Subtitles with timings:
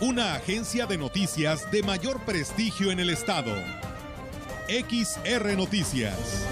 [0.00, 3.52] Una agencia de noticias de mayor prestigio en el estado.
[4.68, 6.46] XR Noticias.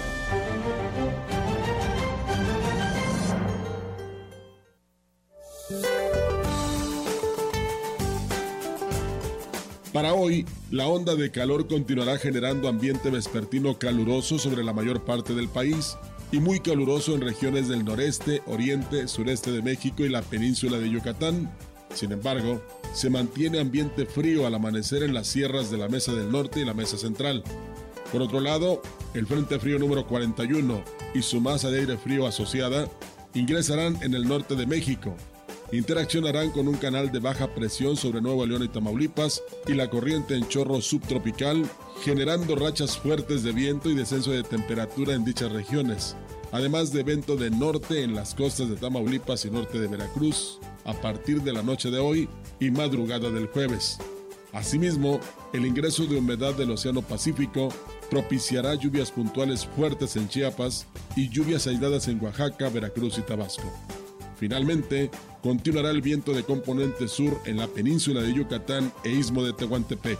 [9.91, 15.33] Para hoy, la onda de calor continuará generando ambiente vespertino caluroso sobre la mayor parte
[15.33, 15.97] del país
[16.31, 20.89] y muy caluroso en regiones del noreste, oriente, sureste de México y la península de
[20.89, 21.51] Yucatán.
[21.93, 22.61] Sin embargo,
[22.93, 26.65] se mantiene ambiente frío al amanecer en las sierras de la Mesa del Norte y
[26.65, 27.43] la Mesa Central.
[28.11, 28.81] Por otro lado,
[29.13, 30.83] el Frente Frío número 41
[31.13, 32.89] y su masa de aire frío asociada
[33.33, 35.15] ingresarán en el norte de México.
[35.71, 40.35] Interaccionarán con un canal de baja presión sobre Nuevo León y Tamaulipas y la corriente
[40.35, 41.63] en chorro subtropical,
[42.03, 46.17] generando rachas fuertes de viento y descenso de temperatura en dichas regiones,
[46.51, 50.93] además de viento de norte en las costas de Tamaulipas y norte de Veracruz, a
[50.93, 52.27] partir de la noche de hoy
[52.59, 53.97] y madrugada del jueves.
[54.51, 55.21] Asimismo,
[55.53, 57.69] el ingreso de humedad del Océano Pacífico
[58.09, 63.71] propiciará lluvias puntuales fuertes en Chiapas y lluvias aisladas en Oaxaca, Veracruz y Tabasco.
[64.41, 65.11] Finalmente,
[65.43, 70.17] continuará el viento de componente sur en la península de Yucatán e istmo de Tehuantepec.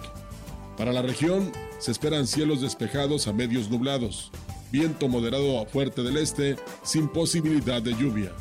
[0.77, 4.29] Para la región, se esperan cielos despejados a medios nublados,
[4.71, 8.31] viento moderado a fuerte del este, sin posibilidad de lluvia.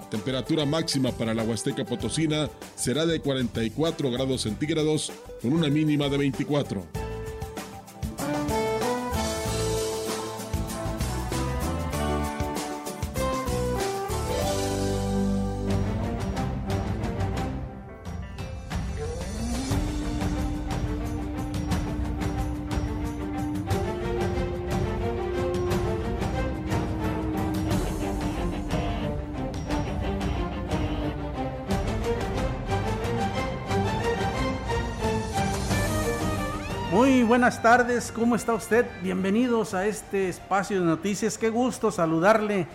[0.00, 5.12] La temperatura máxima para la Huasteca Potosina será de 44 grados centígrados
[5.42, 6.99] con una mínima de 24.
[37.40, 38.84] Buenas tardes, ¿cómo está usted?
[39.00, 41.38] Bienvenidos a este espacio de noticias.
[41.38, 42.66] Qué gusto saludarle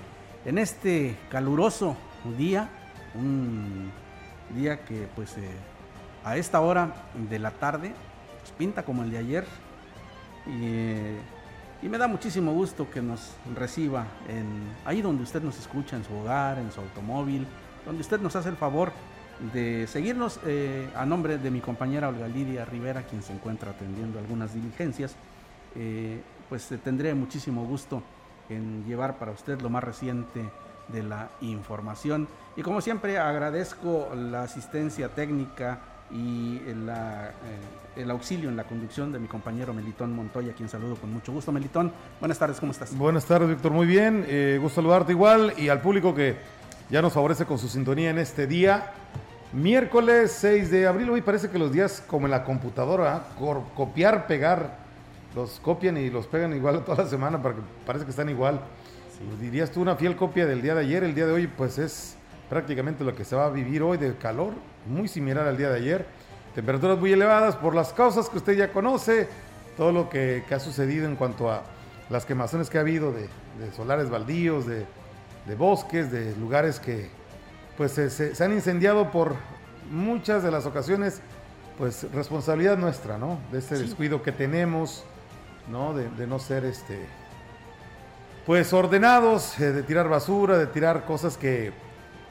[0.44, 1.96] en este caluroso
[2.36, 2.68] día,
[3.14, 3.92] un
[4.56, 5.52] día que pues eh,
[6.24, 6.96] a esta hora
[7.30, 7.94] de la tarde
[8.40, 9.46] pues, pinta como el de ayer
[10.48, 14.48] y, y me da muchísimo gusto que nos reciba en
[14.84, 17.46] ahí donde usted nos escucha, en su hogar, en su automóvil,
[17.86, 18.92] donde usted nos hace el favor
[19.53, 24.19] de seguirnos eh, a nombre de mi compañera Olga Lidia Rivera, quien se encuentra atendiendo
[24.19, 25.16] algunas diligencias.
[25.75, 28.01] Eh, pues eh, tendré muchísimo gusto
[28.50, 30.41] en llevar para usted lo más reciente
[30.88, 32.28] de la información.
[32.56, 35.79] Y como siempre agradezco la asistencia técnica
[36.12, 36.62] y
[37.95, 41.51] el auxilio en la conducción de mi compañero Melitón Montoya, quien saludo con mucho gusto.
[41.51, 42.95] Melitón, buenas tardes, ¿cómo estás?
[42.95, 44.24] Buenas tardes, Víctor, muy bien.
[44.62, 46.38] Gusto saludarte igual y al público que
[46.91, 48.94] ya nos favorece con su sintonía en este día.
[49.56, 53.28] Miércoles 6 de abril, hoy parece que los días como en la computadora,
[53.74, 54.80] copiar, pegar,
[55.34, 58.60] los copian y los pegan igual toda la semana para que parece que están igual.
[59.26, 61.78] Pues Dirías tú una fiel copia del día de ayer, el día de hoy pues
[61.78, 62.18] es
[62.50, 64.52] prácticamente lo que se va a vivir hoy de calor,
[64.88, 66.06] muy similar al día de ayer.
[66.54, 69.30] Temperaturas muy elevadas por las causas que usted ya conoce,
[69.78, 71.64] todo lo que, que ha sucedido en cuanto a
[72.10, 74.86] las quemazones que ha habido de, de solares baldíos, de,
[75.46, 77.10] de bosques, de lugares que
[77.78, 79.36] pues se, han incendiado por
[79.91, 81.22] muchas de las ocasiones,
[81.78, 83.40] pues responsabilidad nuestra, ¿no?
[83.52, 85.03] De ese descuido que tenemos,
[85.69, 85.94] ¿no?
[85.94, 87.06] De, de no ser este
[88.46, 91.74] pues ordenados, eh, de tirar basura, de tirar cosas que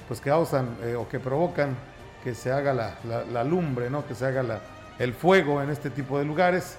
[0.06, 1.74] pues causan eh, o que provocan
[2.22, 4.06] que se haga la, la- la lumbre, ¿no?
[4.06, 4.60] Que se haga la-
[4.98, 6.76] el fuego en este tipo de lugares.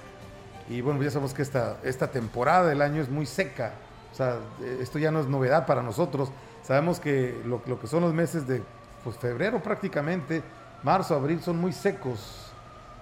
[0.68, 3.72] Y bueno, ya sabemos que esta, esta temporada del año es muy seca.
[4.12, 4.36] O sea,
[4.80, 6.30] esto ya no es novedad para nosotros.
[6.66, 8.62] Sabemos que lo, lo que son los meses de
[9.04, 10.42] pues, febrero prácticamente,
[10.82, 12.50] marzo, abril son muy secos.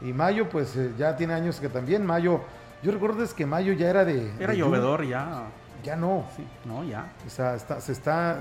[0.01, 2.41] Y mayo, pues eh, ya tiene años que también mayo.
[2.83, 4.31] Yo recuerdo es que mayo ya era de.
[4.39, 5.45] Era de llovedor ya.
[5.83, 6.25] Ya no.
[6.37, 7.11] Sí, no, ya.
[7.27, 8.39] O sea, está- se está.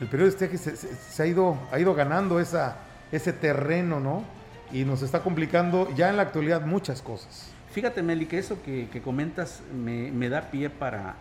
[0.00, 2.76] El periodo de estiaje se, se- se ha, ido, ha ido ganando esa,
[3.12, 4.24] ese terreno, ¿no?
[4.72, 7.50] Y nos está complicando ya en la actualidad muchas cosas.
[7.70, 11.16] Fíjate, Meli, que eso que, que comentas me, me da pie para,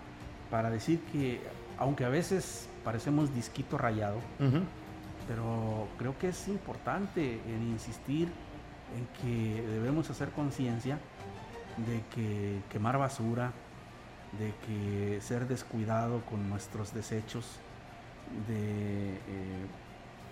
[0.50, 1.42] para decir que,
[1.78, 4.20] aunque a veces parecemos disquito rayado,
[5.28, 8.30] pero creo que es importante en insistir
[8.96, 11.00] en que debemos hacer conciencia
[11.78, 13.52] de que quemar basura,
[14.38, 17.60] de que ser descuidado con nuestros desechos,
[18.48, 19.20] de eh,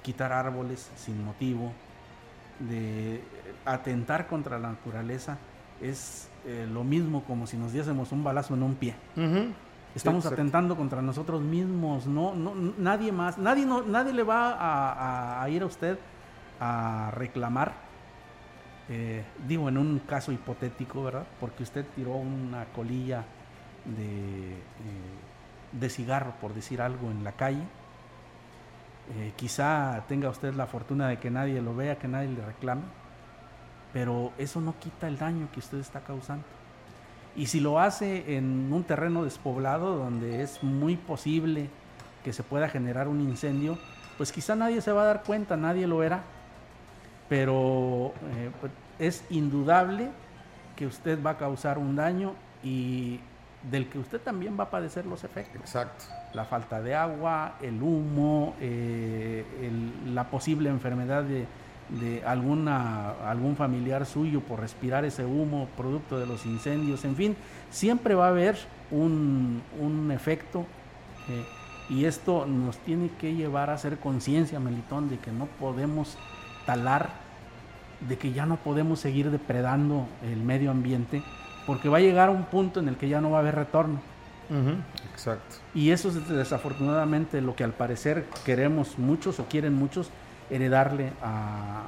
[0.03, 1.71] quitar árboles sin motivo,
[2.59, 3.21] de
[3.65, 5.38] atentar contra la naturaleza,
[5.81, 8.95] es eh, lo mismo como si nos diésemos un balazo en un pie.
[9.96, 15.50] Estamos atentando contra nosotros mismos, no, no nadie más, nadie, no, nadie le va a,
[15.50, 16.00] ir a usted
[16.60, 17.74] a reclamar,
[18.88, 21.26] eh, digo en un caso hipotético, ¿verdad?
[21.40, 23.26] Porque usted tiró una colilla
[23.86, 24.58] de, eh,
[25.74, 27.64] de cigarro, por decir algo, en la calle.
[29.18, 32.84] Eh, quizá tenga usted la fortuna de que nadie lo vea, que nadie le reclame,
[33.92, 36.46] pero eso no quita el daño que usted está causando.
[37.36, 41.69] Y si lo hace en un terreno despoblado donde es muy posible
[42.24, 43.78] que se pueda generar un incendio,
[44.18, 46.24] pues quizá nadie se va a dar cuenta, nadie lo verá,
[47.30, 50.10] pero eh, pues, es indudable
[50.75, 52.33] que usted va a causar un daño
[52.63, 53.19] y
[53.69, 55.62] del que usted también va a padecer los efectos.
[55.62, 56.06] Exacto.
[56.34, 59.45] La falta de agua, el humo, eh,
[60.07, 61.45] la posible enfermedad de,
[62.00, 67.36] de alguna, algún familiar suyo por respirar ese humo producto de los incendios, en fin,
[67.70, 68.58] siempre va a haber
[68.92, 70.66] un, un efecto
[71.30, 71.46] eh,
[71.90, 76.18] y esto nos tiene que llevar a hacer conciencia, Melitón, de que no podemos
[76.66, 77.10] talar,
[78.08, 81.22] de que ya no podemos seguir depredando el medio ambiente,
[81.66, 84.00] porque va a llegar un punto en el que ya no va a haber retorno.
[85.12, 85.58] Exacto.
[85.74, 90.10] Y eso es desafortunadamente lo que al parecer queremos muchos o quieren muchos,
[90.51, 91.88] heredarle a,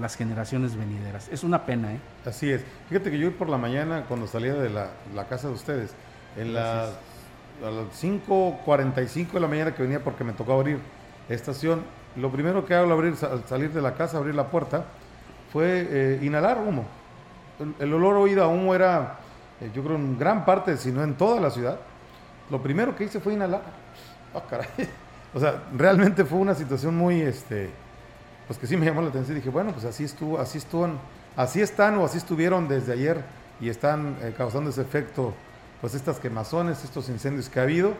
[0.00, 1.28] las generaciones venideras.
[1.28, 2.00] Es una pena, ¿eh?
[2.24, 2.62] Así es.
[2.88, 4.88] Fíjate que yo por la mañana, cuando salía de la,
[5.28, 5.94] casa de ustedes,
[6.36, 6.90] en las,
[7.62, 10.78] a las 5.45 de la mañana que venía porque me tocó abrir
[11.28, 11.82] estación,
[12.16, 14.84] lo primero que hago al, abrir, salir de la casa, abrir la puerta,
[15.52, 16.86] fue eh, inhalar humo.
[17.78, 19.18] El, olor oído a humo era,
[19.60, 21.78] eh, yo creo, en gran parte, si no en toda la ciudad.
[22.50, 23.62] Lo primero que hice fue inhalar.
[24.32, 24.68] Oh, caray.
[25.34, 27.68] O sea, realmente fue una situación muy, este,
[28.48, 29.36] pues que sí me llamó la atención.
[29.36, 30.98] Dije, bueno, pues así estuvo, así estuvieron,
[31.36, 33.22] así están o así estuvieron desde ayer
[33.60, 35.34] y están eh, causando ese efecto,
[35.80, 37.92] pues estas quemazones, estos incendios que ha habido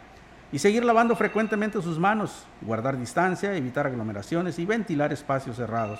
[0.52, 6.00] y seguir lavando frecuentemente sus manos, guardar distancia, evitar aglomeraciones y ventilar espacios cerrados.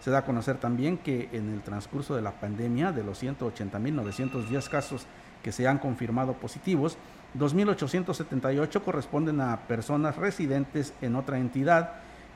[0.00, 4.68] Se da a conocer también que en el transcurso de la pandemia, de los 180.910
[4.68, 5.06] casos
[5.42, 6.96] que se han confirmado positivos,
[7.38, 11.94] 2.878 corresponden a personas residentes en otra entidad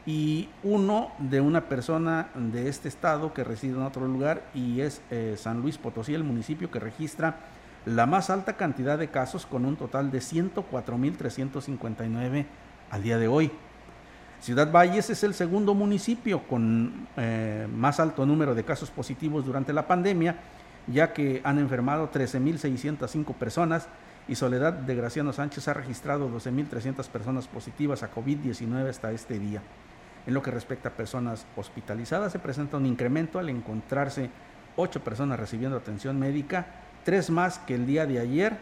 [0.08, 5.02] y uno de una persona de este estado que reside en otro lugar y es
[5.10, 7.40] eh, San Luis Potosí, el municipio que registra
[7.84, 12.46] la más alta cantidad de casos con un total de 104.359
[12.90, 13.50] al día de hoy.
[14.40, 19.74] Ciudad Valles es el segundo municipio con eh, más alto número de casos positivos durante
[19.74, 20.36] la pandemia,
[20.86, 23.88] ya que han enfermado 13.605 personas
[24.26, 29.60] y Soledad de Graciano Sánchez ha registrado 12.300 personas positivas a COVID-19 hasta este día.
[30.28, 34.28] En lo que respecta a personas hospitalizadas, se presenta un incremento al encontrarse
[34.76, 36.66] ocho personas recibiendo atención médica,
[37.02, 38.58] tres más que el día de ayer,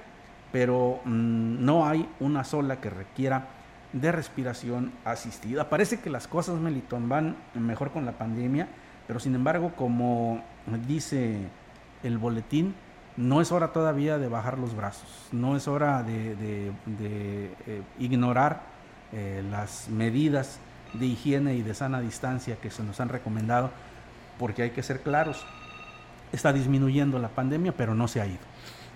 [0.53, 3.49] pero mm, no hay una sola que requiera
[3.93, 5.69] de respiración asistida.
[5.69, 8.69] Parece que las cosas, Melitón, van mejor con la pandemia,
[9.09, 10.45] pero sin embargo, como
[10.87, 11.49] dice
[12.05, 12.77] el boletín,
[13.17, 16.71] no es hora todavía de bajar los brazos, no es hora de,
[17.01, 18.63] eh, ignorar
[19.13, 20.61] eh, las medidas
[20.93, 23.71] de higiene y de sana distancia que se nos han recomendado,
[24.39, 25.45] porque hay que ser claros,
[26.33, 28.39] está disminuyendo la pandemia, pero no se ha ido.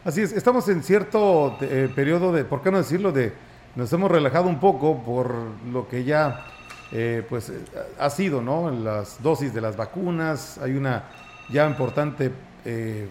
[0.04, 3.12] Así es, estamos en cierto eh, periodo de, ¿por qué no decirlo?
[3.12, 3.32] De,
[3.76, 5.34] nos hemos relajado un poco por
[5.70, 6.44] lo que ya
[6.92, 7.52] eh, pues
[7.98, 8.70] ha sido, ¿no?
[8.70, 11.04] Las dosis de las vacunas, hay una
[11.50, 12.32] ya importante
[12.64, 13.08] eh,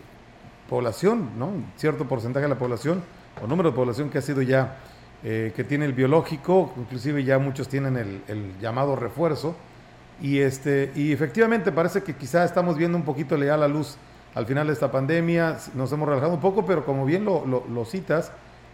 [0.68, 1.52] población, ¿no?
[1.78, 3.04] Cierto porcentaje de la población
[3.42, 4.78] o número de población que ha sido ya,
[5.24, 9.56] eh, que tiene el biológico, inclusive ya muchos tienen el, el, llamado refuerzo.
[10.22, 13.98] Y, este, y efectivamente parece que quizá estamos viendo un poquito ya la luz
[14.36, 17.66] al final de esta pandemia, nos hemos relajado un poco, pero como bien lo, lo,
[17.68, 18.32] lo citas,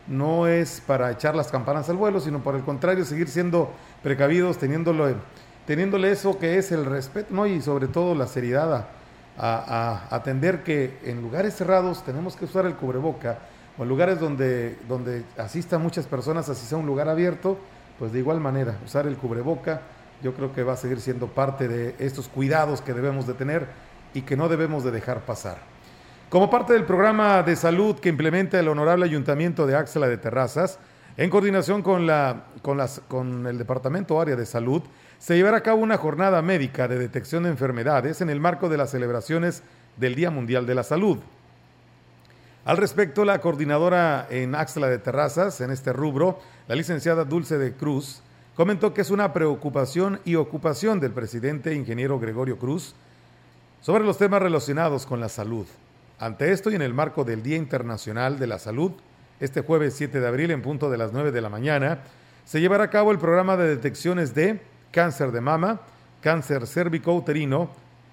[0.08, 3.72] no es para echar las campanas al vuelo, sino por el contrario, seguir siendo
[4.04, 5.16] precavidos, teniéndolo,
[5.66, 7.48] teniéndole eso que es el respeto, ¿no?
[7.48, 8.88] Y sobre todo la seriedad a,
[9.38, 13.40] a, a, atender que en lugares cerrados tenemos que usar el cubreboca,
[13.78, 17.58] o lugares donde, donde asistan muchas personas, así sea un lugar abierto,
[18.00, 19.82] pues de igual manera, usar el cubreboca,
[20.22, 23.68] yo creo que va a seguir siendo parte de estos cuidados que debemos de tener
[24.14, 25.58] y que no debemos de dejar pasar.
[26.30, 30.80] Como parte del programa de salud que implementa el Honorable Ayuntamiento de Axela de Terrazas,
[31.18, 34.82] en coordinación con, la, con, las, con el Departamento Área de Salud,
[35.18, 38.78] se llevará a cabo una jornada médica de detección de enfermedades en el marco de
[38.78, 39.64] las celebraciones
[39.98, 41.20] del Día Mundial de la Salud.
[42.66, 47.74] Al respecto, la coordinadora en Axla de Terrazas, en este rubro, la licenciada Dulce de
[47.74, 48.24] Cruz,
[48.56, 52.96] comentó que es una preocupación y ocupación del presidente ingeniero Gregorio Cruz
[53.82, 55.68] sobre los temas relacionados con la salud.
[56.18, 58.94] Ante esto y en el marco del Día Internacional de la Salud,
[59.40, 62.00] este jueves 7 de abril en punto de las 9 de la mañana,
[62.46, 64.60] se llevará a cabo el programa de detecciones de
[64.92, 65.82] cáncer de mama,
[66.20, 67.70] cáncer cérvico-uterino,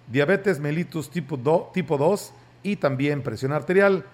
[0.09, 4.05] diabetes mellitus tipo, 2, tipo 2 y también presión arterial,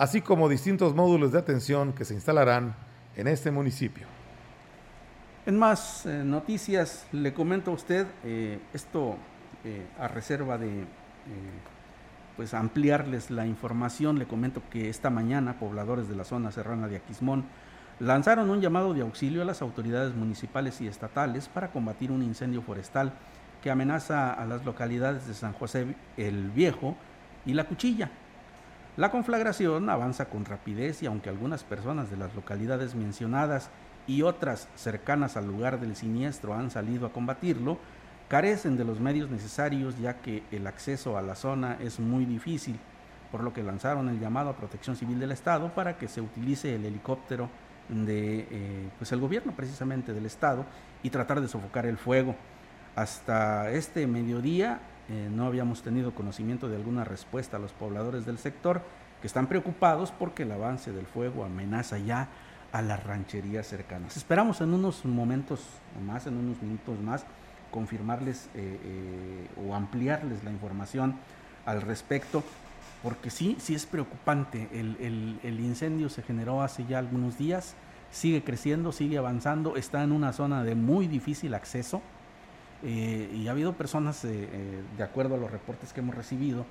[0.00, 2.74] así como distintos módulos de atención que se instalarán
[3.16, 4.06] en este municipio.
[5.44, 9.18] En más eh, noticias, le comento a usted eh, esto
[9.62, 10.86] eh, a reserva de
[12.34, 14.18] pues ampliarles la información.
[14.18, 17.44] Le comento que esta mañana pobladores de la zona serrana de Aquismón
[17.98, 22.62] lanzaron un llamado de auxilio a las autoridades municipales y estatales para combatir un incendio
[22.62, 23.12] forestal
[23.62, 26.96] que amenaza a las localidades de San José el Viejo
[27.44, 28.10] y La Cuchilla.
[28.96, 33.70] La conflagración avanza con rapidez y aunque algunas personas de las localidades mencionadas
[34.06, 37.78] y otras cercanas al lugar del siniestro han salido a combatirlo,
[38.28, 42.78] carecen de los medios necesarios ya que el acceso a la zona es muy difícil,
[43.30, 46.74] por lo que lanzaron el llamado a Protección Civil del Estado para que se utilice
[46.74, 47.48] el helicóptero
[47.88, 50.64] de eh, pues el gobierno precisamente del estado
[51.02, 52.34] y tratar de sofocar el fuego.
[52.96, 54.80] Hasta este mediodía
[55.10, 58.82] eh, no habíamos tenido conocimiento de alguna respuesta a los pobladores del sector
[59.20, 62.28] que están preocupados porque el avance del fuego amenaza ya
[62.72, 64.16] a las rancherías cercanas.
[64.16, 65.60] Esperamos en unos momentos
[66.06, 67.26] más, en unos minutos más,
[67.70, 71.16] confirmarles eh, o ampliarles la información
[71.66, 72.44] al respecto
[73.02, 74.68] porque sí, sí es preocupante.
[74.72, 77.74] El, el, incendio se generó hace ya algunos días,
[78.10, 82.02] sigue creciendo, sigue avanzando, está en una zona de muy difícil acceso
[82.82, 86.64] eh, y ha habido personas, eh, eh, de acuerdo a los reportes que hemos recibido,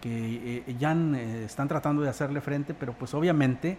[0.00, 3.78] que eh, ya eh, están tratando de hacerle frente, pero pues obviamente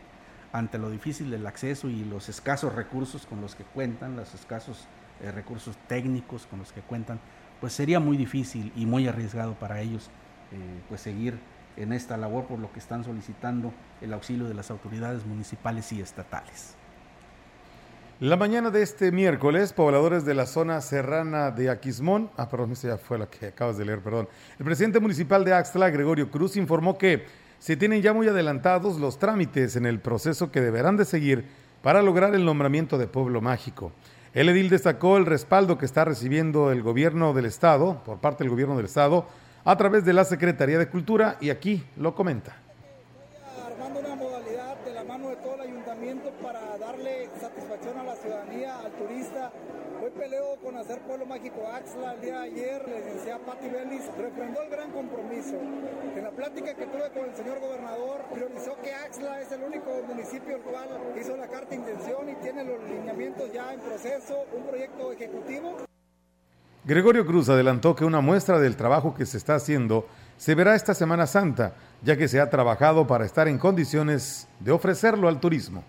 [0.51, 4.87] ante lo difícil del acceso y los escasos recursos con los que cuentan, los escasos
[5.33, 7.19] recursos técnicos con los que cuentan,
[7.59, 10.09] pues sería muy difícil y muy arriesgado para ellos
[10.89, 11.39] pues seguir
[11.75, 16.01] en esta labor, por lo que están solicitando el auxilio de las autoridades municipales y
[16.01, 16.75] estatales.
[18.24, 22.88] La mañana de este miércoles, pobladores de la zona serrana de Aquismón, ah, perdón, esa
[22.88, 24.30] ya fue la que acabas de leer, perdón.
[24.58, 27.25] El presidente municipal de Axtla, Gregorio Cruz, informó que
[27.60, 31.44] se tienen ya muy adelantados los trámites en el proceso que deberán de seguir
[31.82, 33.92] para lograr el nombramiento de pueblo mágico.
[34.34, 38.51] El edil destacó el respaldo que está recibiendo el gobierno del Estado, por parte del
[38.51, 39.27] gobierno del Estado,
[39.65, 42.56] a través de la Secretaría de Cultura y aquí lo comenta.
[43.68, 48.12] Armando una modalidad de la mano de todo el ayuntamiento para darle satisfacción a la
[48.24, 49.51] ciudadanía, al turista.
[50.01, 52.13] Hoy peleo con hacer Pueblo Mágico Axla.
[52.13, 55.56] El día de ayer, la licenciada Patti Bellis refrendó el gran compromiso.
[56.15, 59.92] En la plática que tuve con el señor gobernador, priorizó que Axla es el único
[60.08, 60.88] municipio el cual
[61.20, 65.77] hizo la carta de intención y tiene los lineamientos ya en proceso, un proyecto ejecutivo.
[66.86, 70.06] Gregorio Cruz adelantó que una muestra del trabajo que se está haciendo
[70.38, 74.72] se verá esta Semana Santa, ya que se ha trabajado para estar en condiciones de
[74.72, 75.84] ofrecerlo al turismo.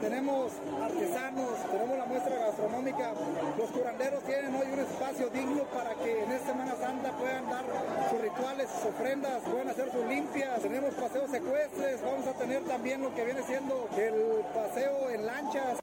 [0.00, 0.52] Tenemos
[0.82, 3.12] artesanos, tenemos la muestra gastronómica.
[3.56, 7.64] Los curanderos tienen hoy un espacio digno para que en esta Semana Santa puedan dar
[8.10, 10.60] sus rituales, sus ofrendas, puedan hacer sus limpias.
[10.60, 15.80] Tenemos paseos secuestres, vamos a tener también lo que viene siendo el paseo en lanchas.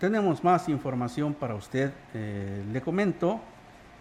[0.00, 1.92] Tenemos más información para usted.
[2.14, 3.40] Eh, le comento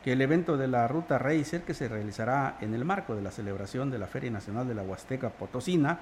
[0.03, 3.31] que el evento de la Ruta Racer, que se realizará en el marco de la
[3.31, 5.99] celebración de la Feria Nacional de la Huasteca Potosina,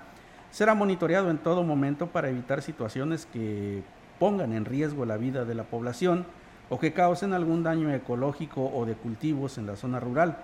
[0.49, 3.83] será monitoreado en todo momento para evitar situaciones que
[4.19, 6.25] pongan en riesgo la vida de la población
[6.69, 10.37] o que causen algún daño ecológico o de cultivos en la zona rural.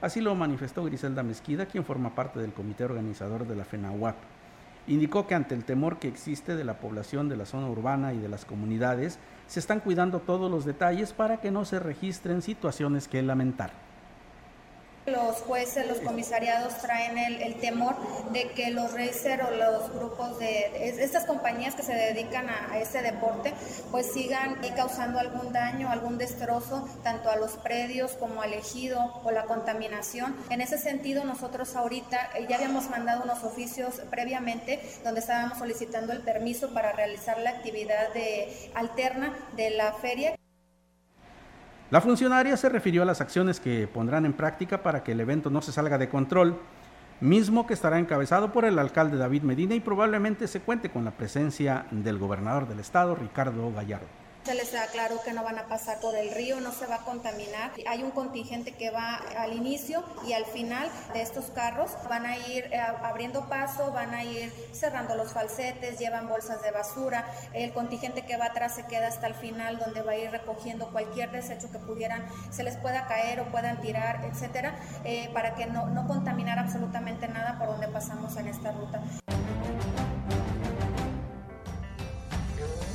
[0.00, 4.16] Así lo manifestó Griselda Mezquida, quien forma parte del comité organizador de la FENAWAP.
[4.86, 8.18] Indicó que ante el temor que existe de la población de la zona urbana y
[8.18, 9.18] de las comunidades,
[9.50, 13.89] se están cuidando todos los detalles para que no se registren situaciones que lamentar.
[15.10, 17.96] Los jueces, los comisariados traen el, temor
[18.32, 23.02] de que los racers o los grupos de, estas compañías que se dedican a, este
[23.02, 23.52] deporte,
[23.90, 29.30] pues sigan causando algún daño, algún destrozo, tanto a los predios como al ejido o
[29.30, 30.36] la contaminación.
[30.50, 36.12] En ese sentido, nosotros ahorita eh, ya habíamos mandado unos oficios previamente donde estábamos solicitando
[36.12, 40.39] el permiso para realizar la actividad de, alterna de la feria.
[41.90, 45.50] La funcionaria se refirió a las acciones que pondrán en práctica para que el evento
[45.50, 46.56] no se salga de control,
[47.20, 51.10] mismo que estará encabezado por el alcalde David Medina y probablemente se cuente con la
[51.10, 54.19] presencia del gobernador del estado, Ricardo Gallardo.
[54.44, 57.04] Se les aclaró que no van a pasar por el río, no se va a
[57.04, 57.72] contaminar.
[57.86, 61.90] Hay un contingente que va al inicio y al final de estos carros.
[62.08, 66.70] Van a ir eh, abriendo paso, van a ir cerrando los falsetes, llevan bolsas de
[66.70, 67.26] basura.
[67.52, 70.90] El contingente que va atrás se queda hasta el final donde va a ir recogiendo
[70.90, 75.66] cualquier desecho que pudieran, se les pueda caer o puedan tirar, etcétera, eh, para que
[75.66, 79.02] no, no contaminar absolutamente nada por donde pasamos en esta ruta.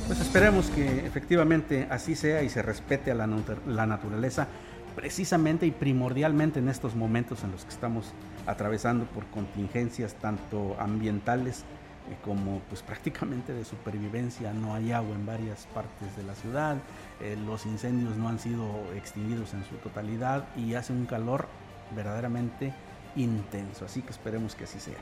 [0.06, 4.46] Pues esperemos que efectivamente así sea y se respete a la, naturaleza
[4.94, 8.12] precisamente y primordialmente en estos momentos en los que estamos
[8.46, 11.64] atravesando por contingencias tanto ambientales
[12.08, 14.52] eh, como pues prácticamente de supervivencia.
[14.52, 16.76] No hay agua en varias partes de la ciudad,
[17.20, 21.48] eh, los incendios no han sido extinguidos en su totalidad y hace un calor
[21.96, 22.72] verdaderamente
[23.16, 23.84] intenso.
[23.84, 24.98] Así que esperemos que así sea.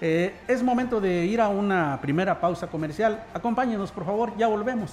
[0.00, 3.24] Eh, es momento de ir a una primera pausa comercial.
[3.34, 4.92] Acompáñenos, por favor, ya volvemos.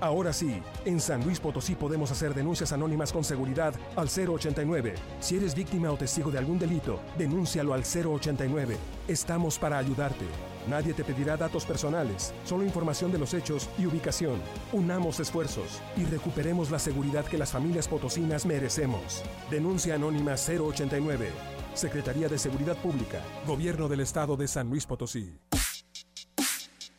[0.00, 4.94] Ahora sí, en San Luis Potosí podemos hacer denuncias anónimas con seguridad al 089.
[5.18, 8.76] Si eres víctima o testigo de algún delito, denúncialo al 089.
[9.08, 10.24] Estamos para ayudarte.
[10.68, 14.40] Nadie te pedirá datos personales, solo información de los hechos y ubicación.
[14.72, 19.24] Unamos esfuerzos y recuperemos la seguridad que las familias potosinas merecemos.
[19.50, 21.28] Denuncia anónima 089.
[21.74, 25.38] Secretaría de Seguridad Pública, Gobierno del Estado de San Luis Potosí.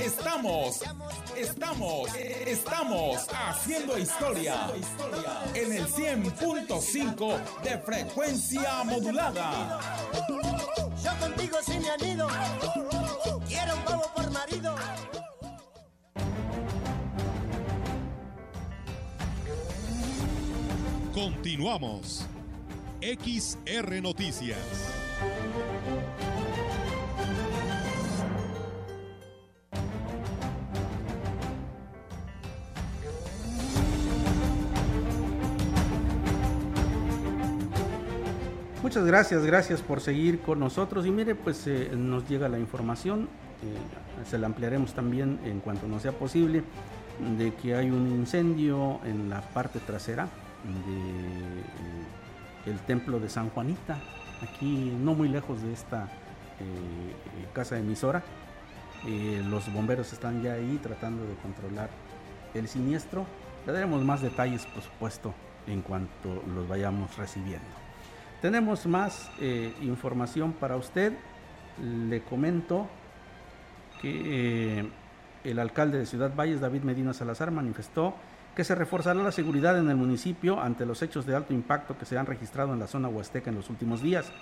[0.00, 0.80] Estamos,
[1.36, 4.70] estamos, estamos haciendo historia
[5.54, 9.80] en el 100.5 de frecuencia modulada.
[11.02, 12.28] Yo contigo sí me anido,
[13.48, 14.76] quiero un pavo por marido.
[21.12, 22.26] Continuamos.
[23.00, 24.58] XR Noticias.
[38.82, 41.04] Muchas gracias, gracias por seguir con nosotros.
[41.04, 43.28] Y mire, pues eh, nos llega la información,
[43.62, 46.64] eh, se la ampliaremos también en cuanto nos sea posible,
[47.36, 50.28] de que hay un incendio en la parte trasera
[52.64, 53.98] del templo de San Juanita,
[54.42, 56.08] aquí no muy lejos de esta
[57.52, 58.22] casa emisora.
[59.50, 61.90] los bomberos están ya ahí tratando de controlar
[62.54, 63.26] el siniestro.
[63.66, 65.34] Le daremos más detalles, por supuesto,
[65.66, 67.79] en cuanto los vayamos recibiendo.
[68.40, 71.12] Tenemos más eh, información para usted.
[71.82, 72.86] Le comento
[74.00, 74.90] que eh,
[75.44, 78.14] el alcalde de Ciudad Valles, David Medina Salazar, manifestó
[78.56, 82.06] que se reforzará la seguridad en el municipio ante los hechos de alto impacto que
[82.06, 84.32] se han registrado en la zona huasteca en los últimos días.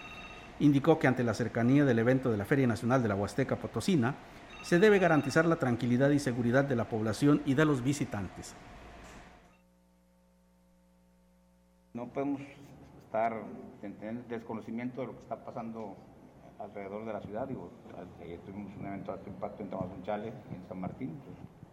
[0.60, 4.14] Indicó que ante la cercanía del evento de la Feria Nacional de la Huasteca Potosina,
[4.62, 8.54] se debe garantizar la tranquilidad y seguridad de la población y de los visitantes.
[11.94, 12.40] No podemos
[13.08, 13.32] estar
[13.82, 15.96] en desconocimiento de lo que está pasando
[16.58, 17.48] alrededor de la ciudad.
[17.48, 17.70] Digo,
[18.44, 21.18] tuvimos un evento de alto impacto en Tamazunchale, en San Martín.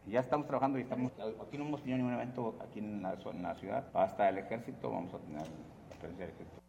[0.07, 1.11] ya estamos trabajando y estamos.
[1.45, 3.85] Aquí no hemos tenido ningún evento aquí en la, en la ciudad.
[3.93, 5.45] Hasta el ejército vamos a tener
[5.99, 6.61] presencia del ejército.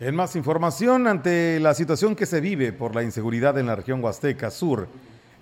[0.00, 4.02] En más información, ante la situación que se vive por la inseguridad en la región
[4.02, 4.88] Huasteca Sur,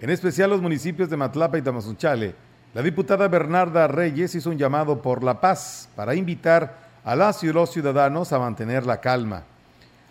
[0.01, 2.35] en especial los municipios de Matlapa y Tamazunchale,
[2.75, 7.53] la diputada Bernarda Reyes hizo un llamado por la paz para invitar a las y
[7.53, 9.45] los ciudadanos a mantener la calma.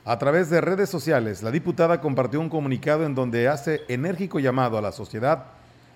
[0.05, 4.77] A través de redes sociales, la diputada compartió un comunicado en donde hace enérgico llamado
[4.77, 5.43] a la sociedad,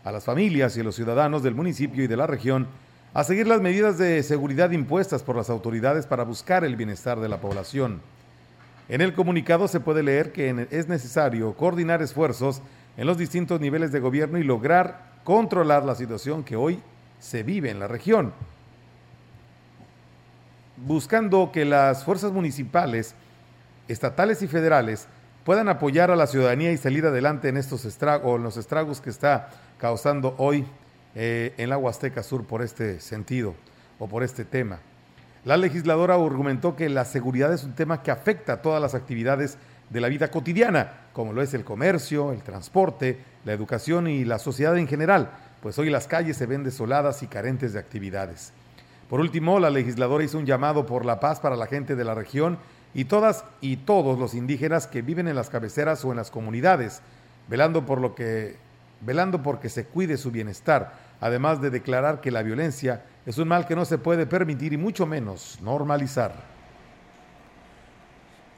[0.03, 2.67] a las familias y a los ciudadanos del municipio y de la región
[3.13, 7.29] a seguir las medidas de seguridad impuestas por las autoridades para buscar el bienestar de
[7.29, 8.01] la población.
[8.89, 12.61] En el comunicado se puede leer que es necesario coordinar esfuerzos
[12.97, 16.81] en los distintos niveles de gobierno y lograr controlar la situación que hoy
[17.21, 18.33] se vive en la región,
[20.85, 23.15] buscando que las fuerzas municipales,
[23.87, 25.07] estatales y federales
[25.43, 29.09] puedan apoyar a la ciudadanía y salir adelante en estos estragos, en los estragos que
[29.09, 30.65] está causando hoy
[31.15, 33.55] eh, en la Huasteca Sur por este sentido
[33.97, 34.79] o por este tema.
[35.45, 39.57] La legisladora argumentó que la seguridad es un tema que afecta a todas las actividades
[39.89, 44.37] de la vida cotidiana, como lo es el comercio, el transporte, la educación y la
[44.37, 48.53] sociedad en general, pues hoy las calles se ven desoladas y carentes de actividades.
[49.09, 52.13] Por último, la legisladora hizo un llamado por la paz para la gente de la
[52.13, 52.59] región
[52.93, 57.01] y todas y todos los indígenas que viven en las cabeceras o en las comunidades,
[57.47, 58.57] velando por lo que
[59.01, 63.65] velando porque se cuide su bienestar, además de declarar que la violencia es un mal
[63.65, 66.33] que no se puede permitir y mucho menos normalizar.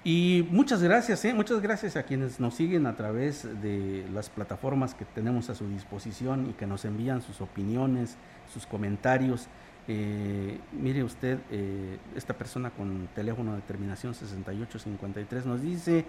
[0.03, 1.33] Y muchas gracias, ¿eh?
[1.33, 5.67] muchas gracias a quienes nos siguen a través de las plataformas que tenemos a su
[5.69, 8.17] disposición y que nos envían sus opiniones,
[8.51, 9.47] sus comentarios.
[9.87, 16.05] Eh, mire usted, eh, esta persona con teléfono de terminación 6853 nos dice,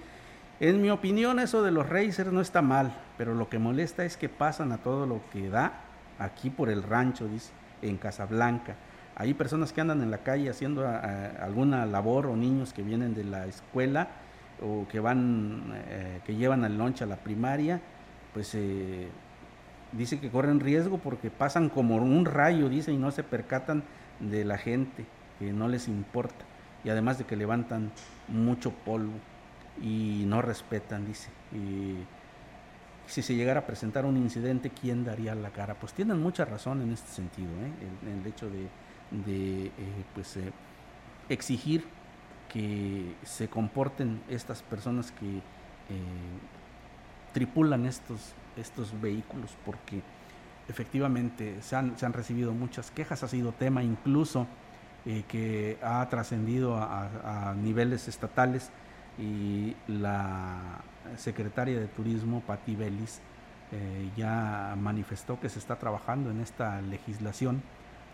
[0.60, 4.16] en mi opinión eso de los racers no está mal, pero lo que molesta es
[4.16, 5.80] que pasan a todo lo que da
[6.18, 8.76] aquí por el rancho, dice, en Casablanca.
[9.14, 13.24] Hay personas que andan en la calle haciendo alguna labor o niños que vienen de
[13.24, 14.08] la escuela
[14.62, 17.80] o que van, eh, que llevan al lunch a la primaria,
[18.32, 19.08] pues eh,
[19.92, 23.84] dice que corren riesgo porque pasan como un rayo, dice, y no se percatan
[24.20, 25.06] de la gente,
[25.38, 26.44] que no les importa.
[26.84, 27.92] Y además de que levantan
[28.28, 29.12] mucho polvo
[29.80, 31.30] y no respetan, dice.
[31.52, 31.98] Y
[33.06, 35.74] si se llegara a presentar un incidente, ¿quién daría la cara?
[35.74, 38.20] Pues tienen mucha razón en este sentido, ¿eh?
[38.20, 38.68] el, hecho de,
[39.24, 39.72] de eh,
[40.14, 40.52] pues, eh,
[41.28, 41.84] exigir
[42.52, 45.40] que se comporten estas personas que eh,
[47.32, 50.02] tripulan estos, estos vehículos, porque
[50.68, 54.46] efectivamente se han, se han, recibido muchas quejas, ha sido tema incluso
[55.04, 58.70] eh, que ha trascendido a, niveles estatales
[59.18, 60.80] y la
[61.16, 63.20] secretaria de Turismo, Patti Bellis,
[63.72, 67.62] eh, ya manifestó que se está trabajando en esta legislación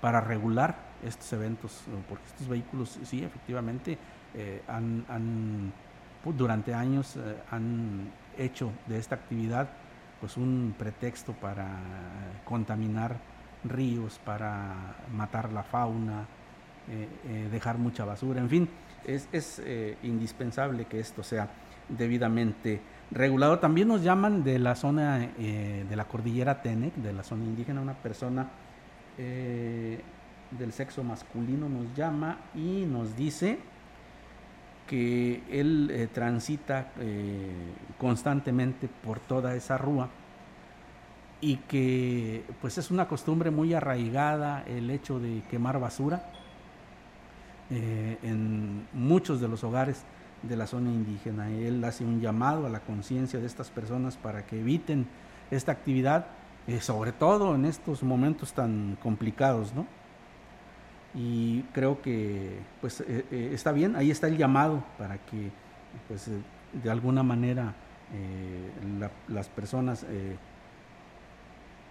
[0.01, 3.99] para regular estos eventos, porque estos vehículos sí, efectivamente,
[4.35, 5.73] eh, han, han,
[6.25, 9.69] durante años eh, han hecho de esta actividad
[10.21, 11.67] pues un pretexto para
[12.45, 13.17] contaminar
[13.65, 16.27] ríos, para matar la fauna,
[16.89, 18.69] eh, dejar mucha basura, en fin,
[19.05, 19.63] es, es
[20.03, 21.49] indispensable que esto sea
[21.89, 23.59] debidamente regulado.
[23.59, 27.81] También nos llaman de la zona eh, de la cordillera Tenec, de la zona indígena,
[27.81, 28.49] una persona
[29.17, 30.01] eh,
[30.51, 33.59] del sexo masculino nos llama y nos dice
[34.89, 37.53] que él eh, transita eh,
[37.99, 40.09] constantemente por toda esa rúa
[41.41, 46.33] y que pues es una costumbre muy arraigada el hecho de quemar basura
[47.71, 50.03] eh, en muchos de los hogares
[50.43, 51.51] de la zona indígena.
[51.51, 55.07] Él hace un llamado a la conciencia de estas personas para que eviten
[55.51, 56.27] esta actividad,
[56.81, 59.87] sobre todo en estos momentos tan complicados, ¿no?
[61.15, 65.51] Y creo que pues eh, eh, está bien, ahí está el llamado para que
[66.07, 66.31] pues
[66.73, 67.75] de alguna manera
[69.29, 70.07] las personas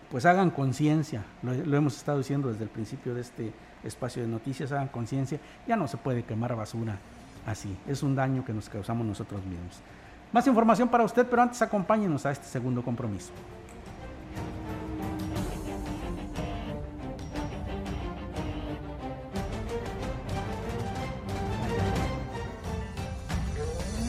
[0.09, 3.51] pues hagan conciencia, lo, lo, hemos estado diciendo desde el principio de este
[3.83, 6.97] espacio de noticias, hagan conciencia, ya no se puede quemar basura
[7.45, 7.75] así.
[7.87, 9.81] Es un daño que nos causamos nosotros mismos.
[10.31, 13.31] Más información para usted, pero antes acompáñenos a este segundo compromiso.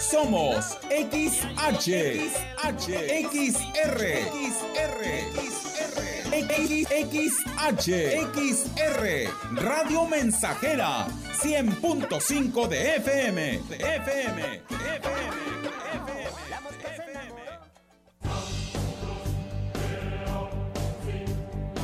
[0.00, 2.88] Somos XH, XH,
[3.28, 4.00] XR,
[4.48, 5.00] XR,
[8.32, 9.04] XR,
[9.56, 15.30] Radio Mensajera, 100.5 de FM, FM, de FM.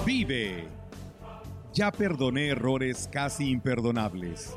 [0.07, 0.69] Vive.
[1.75, 4.57] Ya perdoné errores casi imperdonables.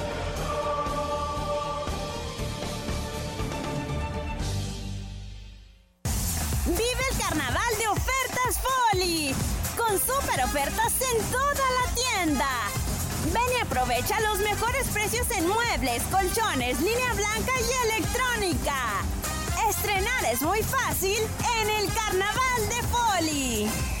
[15.43, 19.03] Muebles, colchones, línea blanca y electrónica.
[19.69, 21.17] Estrenar es muy fácil
[21.61, 24.00] en el Carnaval de Poli.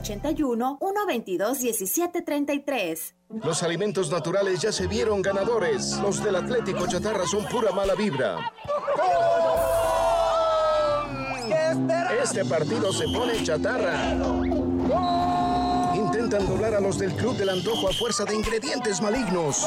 [0.00, 3.14] 81 122 1733.
[3.44, 5.98] Los alimentos naturales ya se vieron ganadores.
[6.02, 8.52] Los del Atlético Chatarra son pura mala vibra.
[12.22, 14.14] Este partido se pone chatarra.
[15.94, 19.66] Intentan doblar a los del Club del Antojo a fuerza de ingredientes malignos.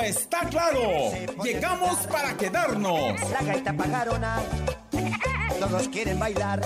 [0.00, 1.12] está claro.
[1.42, 3.20] Llegamos para quedarnos.
[3.30, 4.40] La gaita pajarona,
[5.58, 6.60] todos quieren bailar.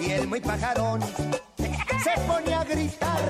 [0.00, 3.20] Y el muy pajarón se pone a gritar.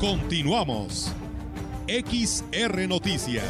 [0.00, 1.12] Continuamos.
[1.88, 3.44] XR Noticias.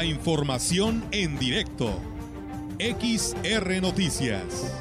[0.00, 1.90] La información en directo.
[2.78, 4.74] XR Noticias.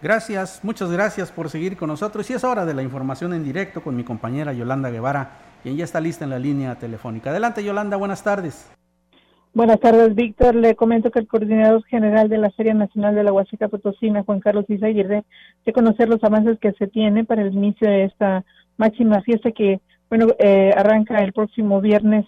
[0.00, 2.30] Gracias, muchas gracias por seguir con nosotros.
[2.30, 5.84] Y es hora de la información en directo con mi compañera Yolanda Guevara, quien ya
[5.84, 7.28] está lista en la línea telefónica.
[7.28, 8.72] Adelante, Yolanda, buenas tardes.
[9.52, 10.54] Buenas tardes, Víctor.
[10.54, 14.40] Le comento que el coordinador general de la Feria Nacional de la Huasteca Potosina, Juan
[14.40, 15.24] Carlos Izaguirre,
[15.66, 18.42] de conocer los avances que se tiene para el inicio de esta
[18.78, 22.26] máxima fiesta que, bueno, eh, arranca el próximo viernes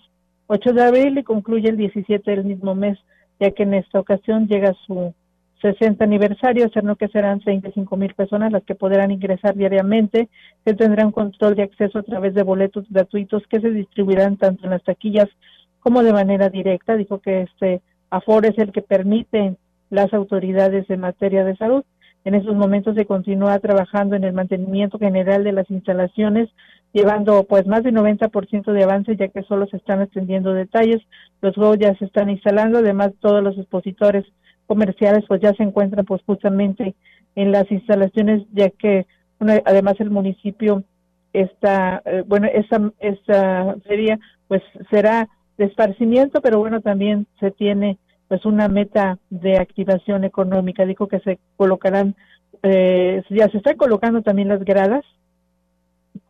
[0.49, 2.99] 8 de abril y concluye el 17 del mismo mes,
[3.38, 5.14] ya que en esta ocasión llega su
[5.62, 10.29] 60 aniversario, hacerlo que serán 35 mil personas las que podrán ingresar diariamente,
[10.64, 14.71] que tendrán control de acceso a través de boletos gratuitos que se distribuirán tanto en
[14.71, 15.29] las taquillas
[15.81, 16.97] como de manera directa.
[16.97, 19.57] Dijo que este aforo es el que permite
[19.91, 21.85] las autoridades en materia de salud.
[22.25, 26.49] En estos momentos se continúa trabajando en el mantenimiento general de las instalaciones,
[26.92, 31.03] llevando pues más del 90% de avance, ya que solo se están extendiendo detalles.
[31.40, 34.24] Los juegos ya se están instalando, además todos los expositores
[34.66, 36.94] comerciales pues ya se encuentran pues justamente
[37.35, 39.07] en las instalaciones, ya que
[39.38, 40.83] bueno, además el municipio
[41.33, 47.98] está, eh, bueno, esta, esta feria pues será de esparcimiento, pero bueno, también se tiene
[48.29, 50.85] pues una meta de activación económica.
[50.85, 52.14] Dijo que se colocarán,
[52.62, 55.05] eh, ya se están colocando también las gradas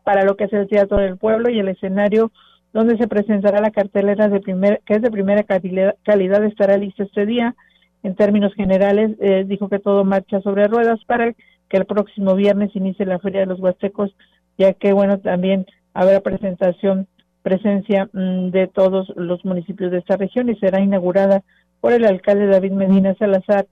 [0.09, 2.33] para lo que es el Teatro del Pueblo y el escenario
[2.73, 7.27] donde se presentará la cartelera de que es de primera calidad, calidad estará lista este
[7.27, 7.55] día.
[8.03, 12.75] En términos generales, eh, dijo que todo marcha sobre ruedas para que el próximo viernes
[12.75, 14.17] inicie la Feria de los Huastecos,
[14.57, 17.07] ya que, bueno, también habrá presentación
[17.43, 21.43] presencia mm, de todos los municipios de esta región y será inaugurada
[21.83, 23.67] por el alcalde David Medina Salazar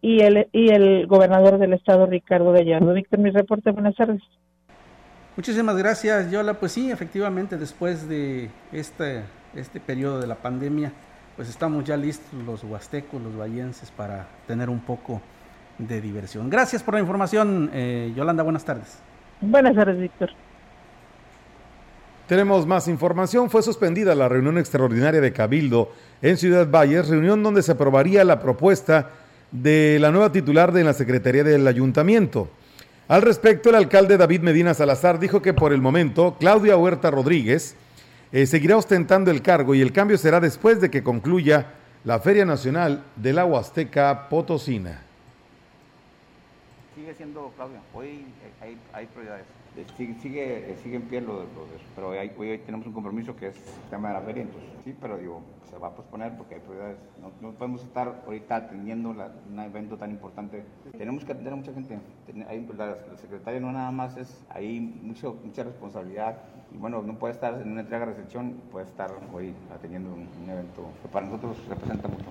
[0.00, 2.94] y el, y el gobernador del estado Ricardo Gallardo.
[2.94, 4.22] Víctor, mi reporte, buenas tardes.
[5.36, 6.54] Muchísimas gracias, Yola.
[6.54, 9.22] Pues sí, efectivamente, después de este,
[9.56, 10.92] este periodo de la pandemia,
[11.34, 15.20] pues estamos ya listos los huastecos, los vallenses, para tener un poco
[15.78, 16.48] de diversión.
[16.48, 18.44] Gracias por la información, eh, Yolanda.
[18.44, 18.98] Buenas tardes.
[19.40, 20.30] Buenas tardes, Víctor.
[22.28, 23.50] Tenemos más información.
[23.50, 25.92] Fue suspendida la reunión extraordinaria de Cabildo
[26.22, 29.10] en Ciudad Valles, reunión donde se aprobaría la propuesta
[29.50, 32.48] de la nueva titular de la Secretaría del Ayuntamiento.
[33.06, 37.76] Al respecto, el alcalde David Medina Salazar dijo que por el momento Claudia Huerta Rodríguez
[38.32, 41.66] eh, seguirá ostentando el cargo y el cambio será después de que concluya
[42.04, 45.02] la Feria Nacional de la Huasteca Potosina.
[46.94, 48.24] Sigue siendo, Claudia, hoy
[48.62, 49.63] hay, hay prioridades.
[49.76, 52.86] Eh, Sigue, sigue, sigue en pie lo, de- lo de eso, pero hay- hoy tenemos
[52.86, 55.88] un compromiso que es el tema de la feria, entonces sí, pero digo, se va
[55.88, 56.96] a posponer porque hay prioridades.
[57.40, 60.62] No, podemos estar ahorita atendiendo la- un evento tan importante.
[60.96, 61.98] Tenemos que atender a mucha gente.
[62.48, 66.36] Hay, la, la secretaria no nada más es, hay mucho, mucha responsabilidad
[66.72, 70.88] y bueno, no puede estar en una entrega-recepción, puede estar hoy atendiendo un, un evento
[71.02, 72.24] que para nosotros representa mucho.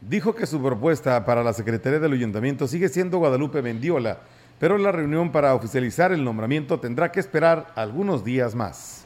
[0.00, 4.18] Dijo que su propuesta para la Secretaría del Ayuntamiento sigue siendo Guadalupe Mendiola,
[4.58, 9.04] pero la reunión para oficializar el nombramiento tendrá que esperar algunos días más.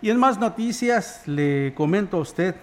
[0.00, 2.54] Y en más noticias, le comento a usted,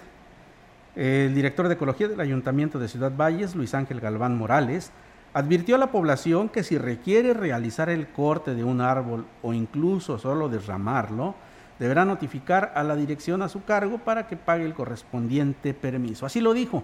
[0.94, 4.90] el director de Ecología del Ayuntamiento de Ciudad Valles, Luis Ángel Galván Morales,
[5.34, 10.18] advirtió a la población que si requiere realizar el corte de un árbol o incluso
[10.18, 11.34] solo derramarlo,
[11.78, 16.24] deberá notificar a la dirección a su cargo para que pague el correspondiente permiso.
[16.24, 16.82] Así lo dijo.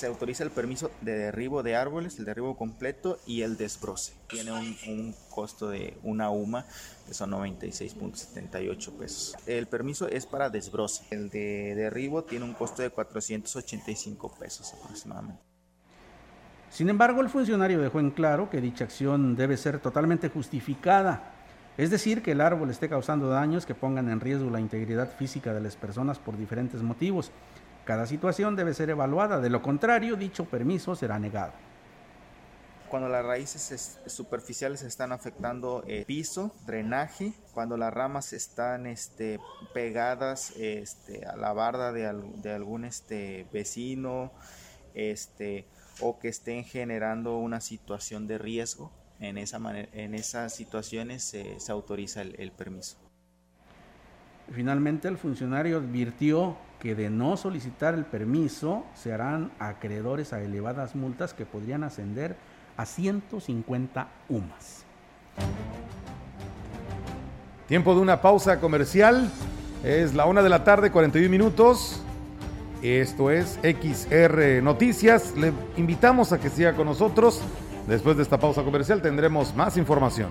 [0.00, 4.14] Se autoriza el permiso de derribo de árboles, el derribo completo y el desbroce.
[4.28, 6.64] Tiene un, un costo de una UMA
[7.06, 9.36] que son 96.78 pesos.
[9.46, 11.04] El permiso es para desbroce.
[11.10, 15.42] El de derribo tiene un costo de 485 pesos aproximadamente.
[16.70, 21.34] Sin embargo, el funcionario dejó en claro que dicha acción debe ser totalmente justificada,
[21.76, 25.52] es decir, que el árbol esté causando daños que pongan en riesgo la integridad física
[25.52, 27.32] de las personas por diferentes motivos.
[27.84, 31.52] Cada situación debe ser evaluada, de lo contrario, dicho permiso será negado
[32.90, 39.38] cuando las raíces superficiales están afectando el piso, drenaje, cuando las ramas están este,
[39.72, 42.06] pegadas este, a la barda de,
[42.52, 44.32] algún este, vecino,
[46.00, 52.98] o que estén generando una situación de riesgo, en esas situaciones se, autoriza el, permiso.
[54.52, 60.96] Finalmente, el funcionario advirtió que de no solicitar el permiso se harán acreedores a elevadas
[60.96, 62.36] multas que podrían ascender
[62.76, 64.84] a 150 UMAS.
[67.68, 69.30] Tiempo de una pausa comercial.
[69.84, 72.02] Es la una de la tarde, 41 minutos.
[72.82, 75.36] Esto es XR Noticias.
[75.36, 77.40] Le invitamos a que siga con nosotros.
[77.86, 80.30] Después de esta pausa comercial tendremos más información.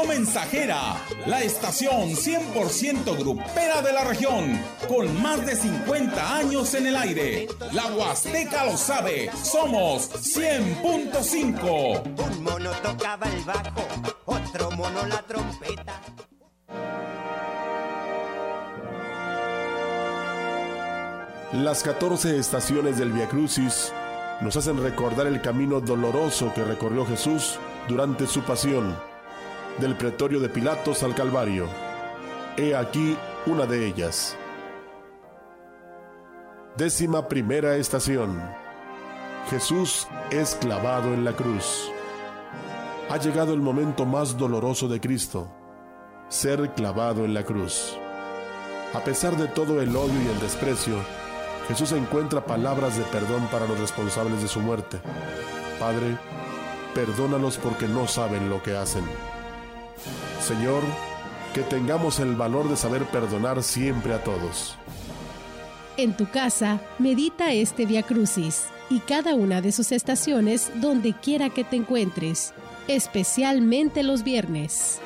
[0.00, 0.96] Radio Mensajera,
[1.26, 7.48] la estación 100% grupera de la región, con más de 50 años en el aire.
[7.72, 12.02] La Huasteca lo sabe, somos 100.5.
[12.28, 13.86] Un mono tocaba el bajo,
[14.26, 16.00] otro mono la trompeta.
[21.52, 23.92] Las 14 estaciones del Via Crucis
[24.40, 29.09] nos hacen recordar el camino doloroso que recorrió Jesús durante su pasión
[29.78, 31.68] del pretorio de Pilatos al Calvario.
[32.56, 33.16] He aquí
[33.46, 34.36] una de ellas.
[36.76, 38.40] Décima primera estación.
[39.48, 41.90] Jesús es clavado en la cruz.
[43.08, 45.50] Ha llegado el momento más doloroso de Cristo,
[46.28, 47.96] ser clavado en la cruz.
[48.94, 50.96] A pesar de todo el odio y el desprecio,
[51.68, 55.00] Jesús encuentra palabras de perdón para los responsables de su muerte.
[55.78, 56.16] Padre,
[56.94, 59.04] perdónalos porque no saben lo que hacen.
[60.50, 60.82] Señor,
[61.54, 64.76] que tengamos el valor de saber perdonar siempre a todos.
[65.96, 71.50] En tu casa, medita este Via Crucis y cada una de sus estaciones donde quiera
[71.50, 72.52] que te encuentres,
[72.88, 74.98] especialmente los viernes.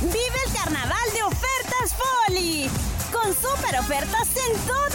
[0.00, 2.68] Vive el carnaval de ofertas Foli,
[3.12, 4.89] con super ofertas en toda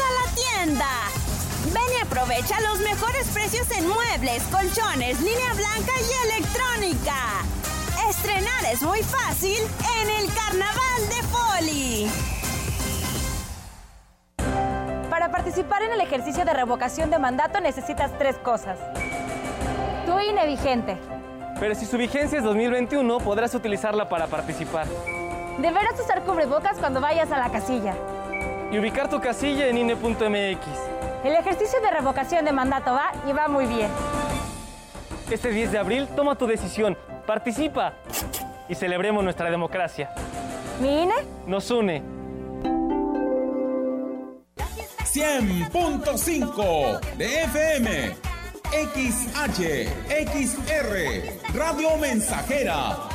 [2.26, 7.14] aprovecha los mejores precios en muebles, colchones, línea blanca y electrónica.
[8.10, 9.58] Estrenar es muy fácil
[10.02, 12.10] en el Carnaval de Poli.
[15.08, 18.80] Para participar en el ejercicio de revocación de mandato necesitas tres cosas.
[20.08, 20.98] Tu INE vigente.
[21.60, 24.88] Pero si su vigencia es 2021, podrás utilizarla para participar.
[25.60, 27.94] Deberás usar cubrebocas cuando vayas a la casilla.
[28.72, 30.95] Y ubicar tu casilla en INE.mx.
[31.26, 33.90] El ejercicio de revocación de mandato va y va muy bien.
[35.32, 36.96] Este 10 de abril toma tu decisión,
[37.26, 37.94] participa
[38.70, 40.14] y celebremos nuestra democracia.
[40.80, 41.16] ¿Mi INE?
[41.48, 42.04] Nos une.
[45.04, 48.16] 100.5 de FM,
[48.94, 49.90] XH,
[50.30, 53.15] XR, Radio Mensajera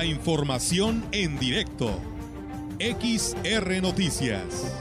[0.00, 1.90] La información en directo.
[2.78, 4.80] XR Noticias.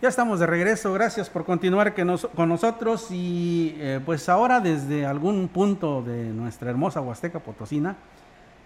[0.00, 5.48] Ya estamos de regreso, gracias por continuar con nosotros y eh, pues ahora desde algún
[5.48, 7.96] punto de nuestra hermosa Huasteca Potosina,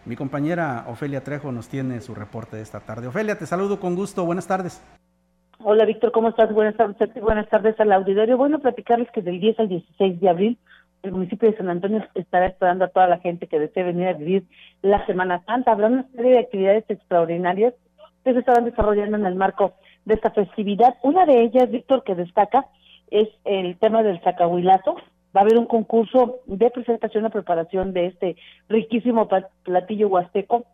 [0.05, 3.09] mi compañera Ofelia Trejo nos tiene su reporte de esta tarde.
[3.09, 4.80] Ofelia, te saludo con gusto, buenas tardes.
[5.59, 6.53] Hola Víctor, ¿cómo estás?
[6.55, 8.37] Buenas tardes, buenas tardes al auditorio.
[8.37, 10.59] Bueno, platicarles que del 10 al 16 de abril
[11.05, 14.14] el municipio de San Antonio estará esperando a toda la gente que desee venir a
[14.14, 14.44] vivir
[14.82, 15.72] la Semana Santa.
[15.72, 17.74] Habrá una serie de actividades extraordinarias
[18.24, 19.74] que se estarán desarrollando en el marco
[20.07, 20.96] de esta festividad.
[21.02, 22.66] Una de ellas, Víctor, que destaca
[23.11, 24.96] es el tema del zacahuilazo.
[25.36, 28.36] Va a haber un concurso de presentación y preparación de este
[28.68, 29.28] riquísimo
[29.62, 30.64] platillo huasteco.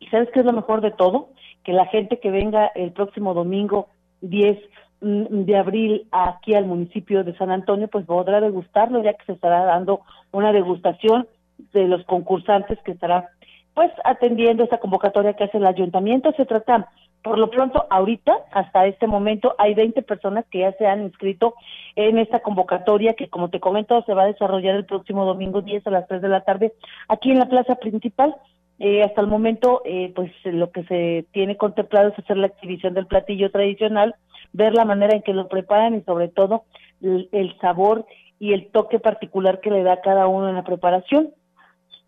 [0.00, 1.30] ¿Y sabes qué es lo mejor de todo?
[1.64, 3.88] Que la gente que venga el próximo domingo
[4.22, 9.24] 10 mm, de abril aquí al municipio de San Antonio, pues podrá degustarlo, ya que
[9.26, 10.00] se estará dando
[10.32, 11.26] una degustación
[11.72, 13.30] de los concursantes que estará
[13.74, 16.32] pues atendiendo esta convocatoria que hace el ayuntamiento.
[16.32, 16.88] Se trata,
[17.22, 21.54] por lo pronto, ahorita, hasta este momento, hay 20 personas que ya se han inscrito
[21.94, 25.86] en esta convocatoria que, como te comento, se va a desarrollar el próximo domingo 10
[25.86, 26.72] a las 3 de la tarde
[27.06, 28.34] aquí en la plaza principal.
[28.80, 32.94] Eh, hasta el momento, eh, pues lo que se tiene contemplado es hacer la exhibición
[32.94, 34.16] del platillo tradicional,
[34.52, 36.64] ver la manera en que lo preparan y sobre todo
[37.00, 38.06] el, sabor
[38.38, 41.30] y el toque particular que le da cada uno en la preparación.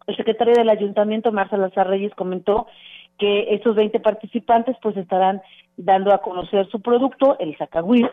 [0.06, 2.66] El secretario del ayuntamiento, Marcelo Lazar Reyes, comentó
[3.18, 5.42] que estos 20 participantes pues estarán
[5.76, 8.08] dando a conocer su producto, el Zacahuil,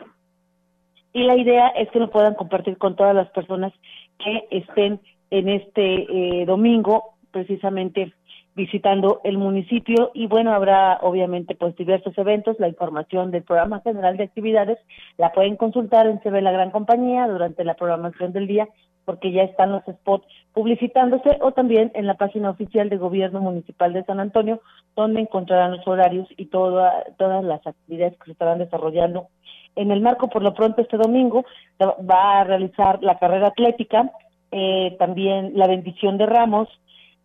[1.14, 3.74] y la idea es que lo puedan compartir con todas las personas
[4.20, 5.00] que estén
[5.32, 8.14] en este eh, domingo precisamente
[8.58, 14.18] visitando el municipio y bueno, habrá obviamente pues diversos eventos, la información del programa general
[14.18, 14.80] de actividades
[15.18, 18.68] la pueden consultar en CB La Gran Compañía durante la programación del día
[19.06, 23.94] porque ya están los spots publicitándose o también en la página oficial de Gobierno Municipal
[23.94, 24.60] de San Antonio,
[24.96, 29.28] donde encontrarán los horarios y toda, todas las actividades que se estarán desarrollando.
[29.76, 31.46] En el marco, por lo pronto, este domingo
[31.80, 34.12] va a realizar la carrera atlética,
[34.52, 36.68] eh, también la bendición de ramos,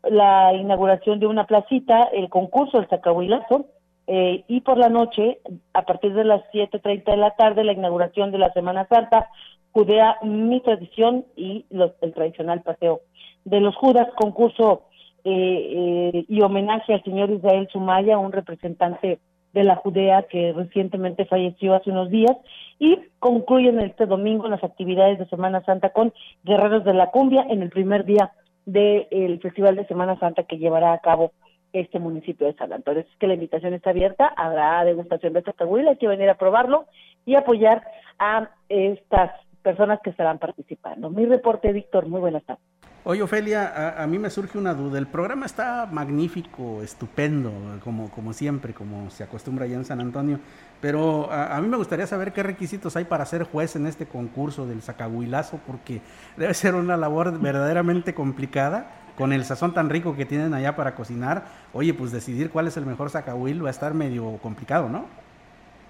[0.05, 3.67] la inauguración de una placita, el concurso del Zacahuilazo,
[4.07, 5.39] eh, y por la noche,
[5.75, 9.29] a partir de las 7.30 de la tarde, la inauguración de la Semana Santa,
[9.71, 13.01] Judea, mi tradición y el tradicional paseo
[13.45, 14.85] de los Judas, concurso
[15.25, 19.21] eh, eh, y homenaje al señor Israel Sumaya, un representante
[19.53, 22.37] de la Judea que recientemente falleció hace unos días,
[22.79, 27.63] y concluyen este domingo las actividades de Semana Santa con Guerreros de la Cumbia en
[27.63, 28.33] el primer día
[28.67, 31.33] del Festival de Semana Santa que llevará a cabo
[31.73, 33.01] este municipio de San Antonio.
[33.01, 36.87] Es que la invitación está abierta, habrá degustación de Zacahuila, hay que venir a probarlo
[37.25, 37.83] y apoyar
[38.19, 39.33] a estas
[39.63, 41.09] personas que estarán participando.
[41.09, 42.65] Mi reporte, Víctor, muy buenas tardes.
[43.05, 44.97] Oye, Ofelia, a, mí me surge una duda.
[44.97, 47.51] El programa está magnífico, estupendo,
[47.83, 50.39] como, como siempre, como se acostumbra allá en San Antonio.
[50.83, 54.67] Pero a, mí me gustaría saber qué requisitos hay para ser juez en este concurso
[54.67, 56.01] del sacahuilazo, porque
[56.37, 58.99] debe ser una labor verdaderamente complicada.
[59.17, 62.79] Con el sazón tan rico que tienen allá para cocinar, oye, pues decidir cuál es
[62.79, 65.05] el mejor sacahuil va a estar medio complicado, ¿no?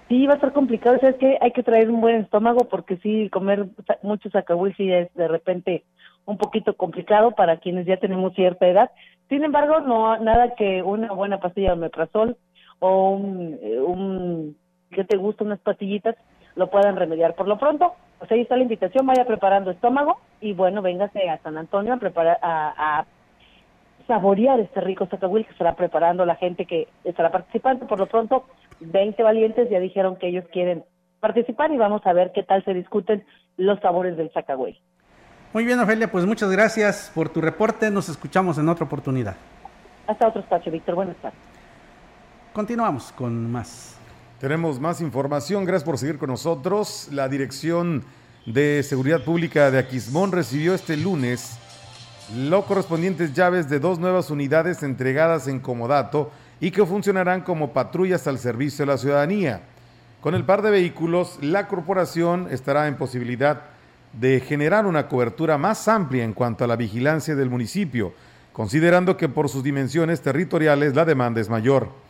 [0.09, 3.29] Sí, va a estar complicado, es que hay que traer un buen estómago porque sí,
[3.31, 3.67] comer
[4.03, 5.85] mucho sacahuil sí es de repente
[6.25, 8.91] un poquito complicado para quienes ya tenemos cierta edad.
[9.29, 12.37] Sin embargo, no nada que una buena pastilla de omeprazol
[12.79, 14.57] o un, eh, un
[14.93, 16.15] que te gusta unas pastillitas
[16.55, 17.35] lo puedan remediar.
[17.35, 21.39] Por lo pronto, pues ahí está la invitación, vaya preparando estómago y bueno, véngase a
[21.39, 23.05] San Antonio a preparar a, a
[24.07, 27.87] saborear este rico sacahuil que estará preparando la gente que estará participando.
[27.87, 28.45] Por lo pronto,
[28.79, 30.83] 20 valientes ya dijeron que ellos quieren
[31.19, 33.25] participar y vamos a ver qué tal se discuten
[33.57, 34.77] los sabores del sacahuil.
[35.53, 37.91] Muy bien, Ofelia, pues muchas gracias por tu reporte.
[37.91, 39.35] Nos escuchamos en otra oportunidad.
[40.07, 40.95] Hasta otro espacio, Víctor.
[40.95, 41.39] Buenas tardes.
[42.53, 44.02] Continuamos con más.
[44.43, 45.63] Tenemos más información.
[45.63, 47.07] Gracias por seguir con nosotros.
[47.13, 48.03] La Dirección
[48.45, 51.57] de Seguridad Pública de Aquismón recibió este lunes
[52.35, 56.29] lo correspondientes llaves de dos nuevas unidades entregadas en comodato
[56.59, 59.61] y que funcionarán como patrullas al servicio de la ciudadanía.
[60.19, 63.61] Con el par de vehículos, la corporación estará en posibilidad
[64.11, 68.11] de generar una cobertura más amplia en cuanto a la vigilancia del municipio,
[68.51, 72.03] considerando que por sus dimensiones territoriales la demanda es mayor.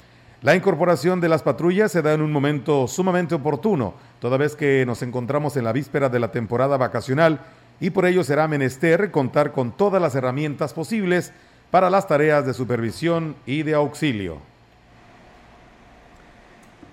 [0.43, 4.85] La incorporación de las patrullas se da en un momento sumamente oportuno, toda vez que
[4.85, 7.39] nos encontramos en la víspera de la temporada vacacional
[7.79, 11.31] y por ello será menester contar con todas las herramientas posibles
[11.71, 14.39] para las tareas de supervisión y de auxilio.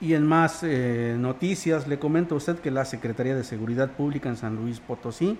[0.01, 4.29] Y en más eh, noticias, le comento a usted que la Secretaría de Seguridad Pública
[4.29, 5.37] en San Luis Potosí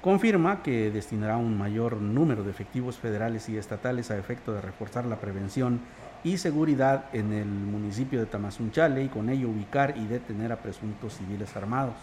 [0.00, 5.04] confirma que destinará un mayor número de efectivos federales y estatales a efecto de reforzar
[5.04, 5.80] la prevención
[6.24, 11.16] y seguridad en el municipio de Tamazunchale y con ello ubicar y detener a presuntos
[11.16, 11.94] civiles armados.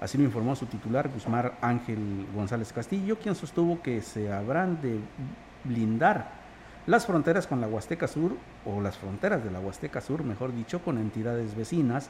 [0.00, 4.98] Así lo informó su titular, Guzmán Ángel González Castillo, quien sostuvo que se habrán de
[5.64, 6.40] blindar
[6.86, 10.82] las fronteras con la Huasteca Sur, o las fronteras de la Huasteca Sur, mejor dicho,
[10.82, 12.08] con entidades vecinas,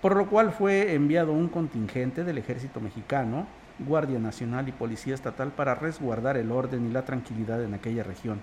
[0.00, 3.46] por lo cual fue enviado un contingente del ejército mexicano
[3.78, 8.40] Guardia Nacional y Policía Estatal para resguardar el orden y la tranquilidad en aquella región.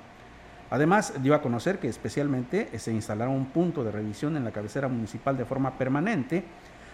[0.70, 4.88] Además, dio a conocer que especialmente se instalará un punto de revisión en la cabecera
[4.88, 6.44] municipal de forma permanente,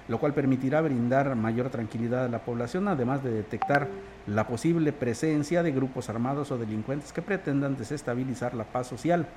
[0.07, 3.87] lo cual permitirá brindar mayor tranquilidad a la población, además de detectar
[4.27, 9.27] la posible presencia de grupos armados o delincuentes que pretendan desestabilizar la paz social.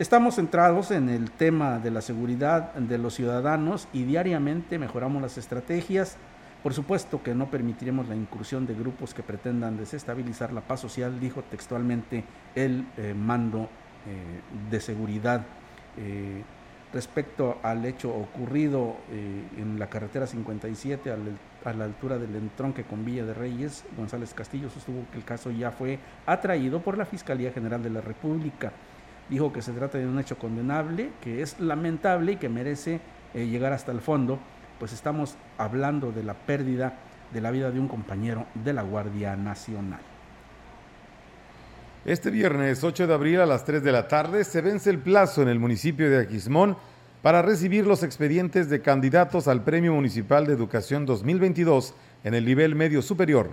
[0.00, 5.36] Estamos centrados en el tema de la seguridad de los ciudadanos y diariamente mejoramos las
[5.36, 6.16] estrategias.
[6.62, 11.18] Por supuesto que no permitiremos la incursión de grupos que pretendan desestabilizar la paz social,
[11.18, 12.22] dijo textualmente
[12.54, 13.62] el eh, mando
[14.06, 15.46] eh, de seguridad.
[15.96, 16.42] Eh,
[16.92, 18.96] respecto al hecho ocurrido
[19.56, 21.12] en la carretera 57
[21.64, 25.52] a la altura del entronque con Villa de Reyes, González Castillo sostuvo que el caso
[25.52, 28.72] ya fue atraído por la Fiscalía General de la República
[29.28, 33.00] dijo que se trata de un hecho condenable, que es lamentable y que merece
[33.32, 34.40] llegar hasta el fondo,
[34.80, 36.94] pues estamos hablando de la pérdida
[37.32, 40.00] de la vida de un compañero de la Guardia Nacional.
[42.06, 45.42] Este viernes 8 de abril a las 3 de la tarde se vence el plazo
[45.42, 46.78] en el municipio de Aquismón
[47.20, 52.74] para recibir los expedientes de candidatos al Premio Municipal de Educación 2022 en el nivel
[52.74, 53.50] medio superior.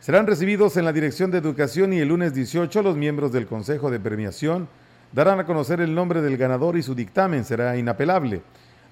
[0.00, 3.90] Serán recibidos en la Dirección de Educación y el lunes 18 los miembros del Consejo
[3.90, 4.68] de Premiación,
[5.12, 8.40] darán a conocer el nombre del ganador y su dictamen será inapelable.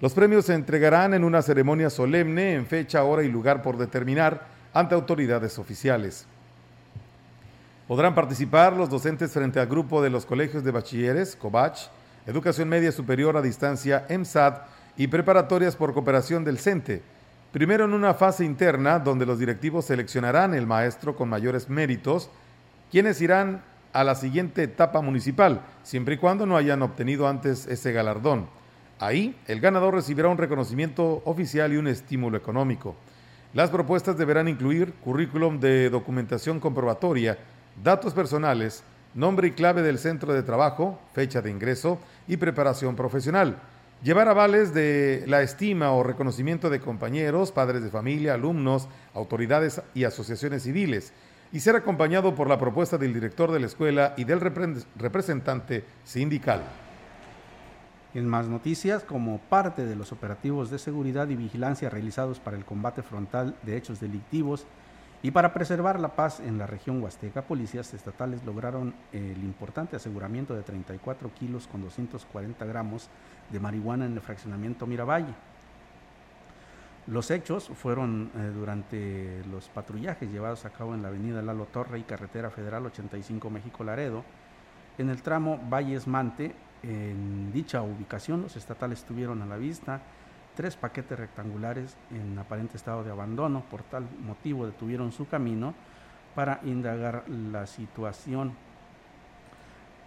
[0.01, 4.47] Los premios se entregarán en una ceremonia solemne en fecha, hora y lugar por determinar
[4.73, 6.27] ante autoridades oficiales.
[7.87, 11.89] Podrán participar los docentes frente al grupo de los colegios de bachilleres, COBACH,
[12.27, 14.63] Educación Media Superior a Distancia, EMSAD
[14.97, 17.03] y preparatorias por cooperación del CENTE.
[17.53, 22.31] Primero en una fase interna donde los directivos seleccionarán el maestro con mayores méritos,
[22.91, 27.93] quienes irán a la siguiente etapa municipal, siempre y cuando no hayan obtenido antes ese
[27.93, 28.49] galardón.
[29.01, 32.95] Ahí, el ganador recibirá un reconocimiento oficial y un estímulo económico.
[33.53, 37.39] Las propuestas deberán incluir currículum de documentación comprobatoria,
[37.83, 38.83] datos personales,
[39.15, 43.59] nombre y clave del centro de trabajo, fecha de ingreso y preparación profesional.
[44.03, 50.05] Llevar avales de la estima o reconocimiento de compañeros, padres de familia, alumnos, autoridades y
[50.05, 51.13] asociaciones civiles
[51.53, 56.63] y ser acompañado por la propuesta del director de la escuela y del representante sindical.
[58.15, 62.65] En más noticias, como parte de los operativos de seguridad y vigilancia realizados para el
[62.65, 64.67] combate frontal de hechos delictivos
[65.23, 70.55] y para preservar la paz en la región huasteca, policías estatales lograron el importante aseguramiento
[70.55, 73.09] de 34 kilos con 240 gramos
[73.51, 75.35] de marihuana en el fraccionamiento Miravalle
[77.07, 81.99] los hechos fueron eh, durante los patrullajes llevados a cabo en la avenida Lalo Torre
[81.99, 84.25] y carretera federal 85 México Laredo.
[84.97, 86.55] En el tramo Valles Mante,
[86.85, 90.03] en dicha ubicación, los estatales tuvieron a la vista
[90.55, 93.65] tres paquetes rectangulares en aparente estado de abandono.
[93.71, 95.75] Por tal motivo detuvieron su camino
[96.35, 98.53] para indagar la situación.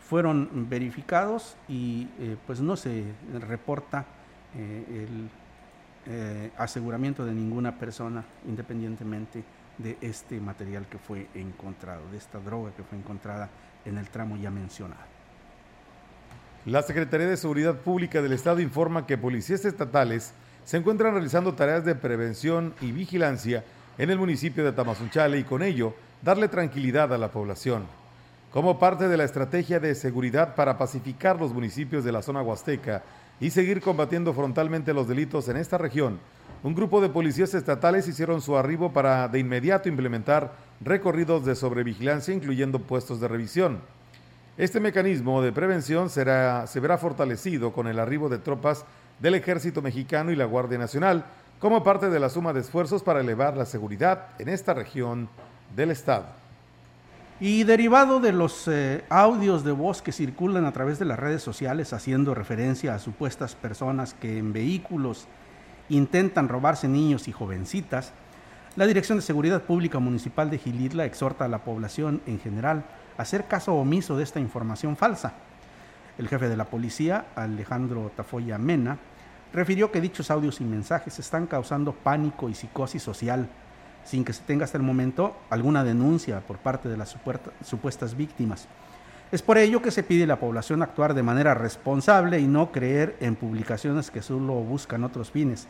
[0.07, 3.03] Fueron verificados y eh, pues no se
[3.39, 4.05] reporta
[4.55, 5.29] eh, el
[6.05, 9.43] eh, aseguramiento de ninguna persona independientemente
[9.77, 13.49] de este material que fue encontrado, de esta droga que fue encontrada
[13.83, 15.16] en el tramo ya mencionado.
[16.65, 20.33] La Secretaría de Seguridad Pública del Estado informa que policías estatales
[20.65, 23.63] se encuentran realizando tareas de prevención y vigilancia
[23.97, 27.85] en el municipio de Tamazunchale y con ello darle tranquilidad a la población.
[28.51, 33.03] Como parte de la estrategia de seguridad para pacificar los municipios de la zona huasteca,
[33.39, 36.19] y seguir combatiendo frontalmente los delitos en esta región,
[36.63, 42.33] un grupo de policías estatales hicieron su arribo para de inmediato implementar recorridos de sobrevigilancia,
[42.33, 43.81] incluyendo puestos de revisión.
[44.57, 48.85] Este mecanismo de prevención será, se verá fortalecido con el arribo de tropas
[49.19, 51.25] del Ejército Mexicano y la Guardia Nacional
[51.59, 55.29] como parte de la suma de esfuerzos para elevar la seguridad en esta región
[55.75, 56.25] del Estado.
[57.39, 61.43] Y derivado de los eh, audios de voz que circulan a través de las redes
[61.43, 65.27] sociales haciendo referencia a supuestas personas que en vehículos
[65.87, 68.11] intentan robarse niños y jovencitas,
[68.75, 72.85] la Dirección de Seguridad Pública Municipal de Gilitla exhorta a la población en general
[73.17, 75.33] hacer caso omiso de esta información falsa.
[76.17, 78.97] El jefe de la policía, Alejandro Tafoya Mena,
[79.53, 83.47] refirió que dichos audios y mensajes están causando pánico y psicosis social
[84.07, 87.17] sin que se tenga hasta el momento alguna denuncia por parte de las
[87.61, 88.67] supuestas víctimas.
[89.33, 92.71] Es por ello que se pide a la población actuar de manera responsable y no
[92.71, 95.67] creer en publicaciones que solo buscan otros fines.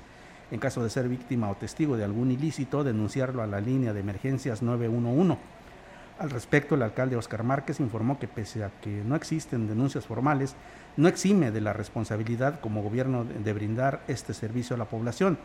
[0.52, 4.02] En caso de ser víctima o testigo de algún ilícito, denunciarlo a la línea de
[4.02, 5.38] emergencias 911.
[6.20, 10.56] Al respecto, el alcalde Oscar Márquez informó que pese a que no existen denuncias formales,
[10.96, 15.38] no exime de la responsabilidad como gobierno de brindar este servicio a la población,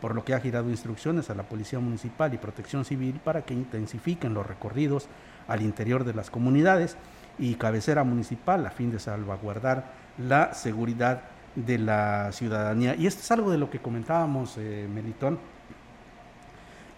[0.00, 3.54] por lo que ha girado instrucciones a la Policía Municipal y Protección Civil para que
[3.54, 5.08] intensifiquen los recorridos
[5.48, 6.96] al interior de las comunidades
[7.36, 11.22] y cabecera municipal a fin de salvaguardar la seguridad
[11.56, 12.94] de la ciudadanía.
[12.94, 15.40] Y esto es algo de lo que comentábamos, eh, Melitón,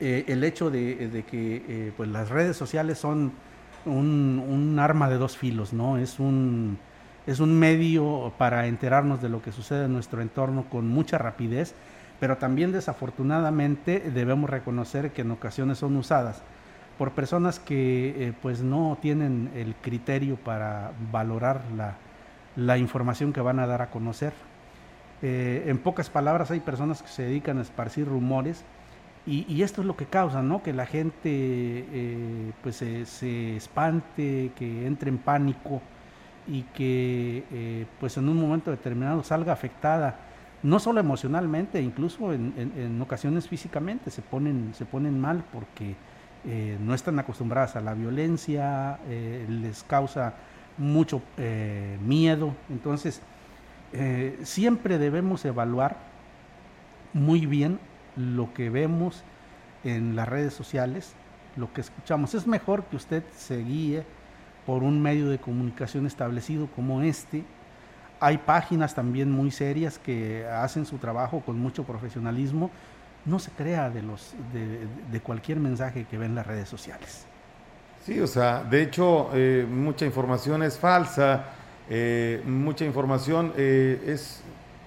[0.04, 3.32] eh, el hecho de, que eh, pues las redes sociales son
[3.86, 5.96] un, arma de dos filos, ¿no?
[5.96, 6.76] Es un,
[7.26, 11.74] es un medio para enterarnos de lo que sucede en nuestro entorno con mucha rapidez,
[12.18, 16.42] pero también desafortunadamente debemos reconocer que en ocasiones son usadas
[16.98, 21.94] por personas que eh, pues no tienen el criterio para valorar la,
[22.56, 24.32] la, información que van a dar a conocer.
[25.22, 28.64] Eh, en pocas palabras hay personas que se dedican a esparcir rumores
[29.26, 30.62] y, y esto es lo que causa, ¿no?
[30.62, 35.80] Que la gente eh, pues se, espante, que entre en pánico
[36.48, 40.18] y que pues en un momento determinado salga afectada,
[40.62, 45.96] no solo emocionalmente, incluso en, ocasiones físicamente, se ponen, se ponen mal porque
[46.44, 50.34] eh, no están acostumbradas a la violencia, eh, les causa
[50.78, 52.54] mucho eh, miedo.
[52.70, 53.20] Entonces,
[54.42, 55.98] siempre debemos evaluar
[57.12, 57.78] muy bien
[58.16, 59.22] lo que vemos
[59.84, 61.14] en las redes sociales,
[61.56, 62.34] lo que escuchamos.
[62.34, 64.04] Es mejor que usted se guíe
[64.66, 67.44] por un medio de comunicación establecido como este.
[68.20, 72.70] Hay páginas también muy serias que hacen su trabajo con mucho profesionalismo
[73.24, 77.26] no se crea de, los, de, cualquier mensaje que ve en las redes sociales.
[78.04, 81.44] Sí, o sea, de hecho, eh, mucha información es falsa,
[81.88, 84.42] eh, mucha información eh, es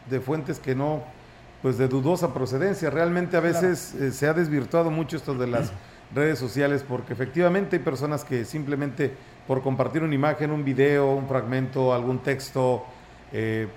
[0.09, 1.03] de fuentes que no,
[1.62, 2.89] pues de dudosa procedencia.
[2.89, 5.72] Realmente a veces se ha desvirtuado mucho esto de las
[6.16, 9.14] redes sociales porque efectivamente hay personas que simplemente
[9.47, 12.84] por compartir una imagen, un video, un fragmento, algún texto,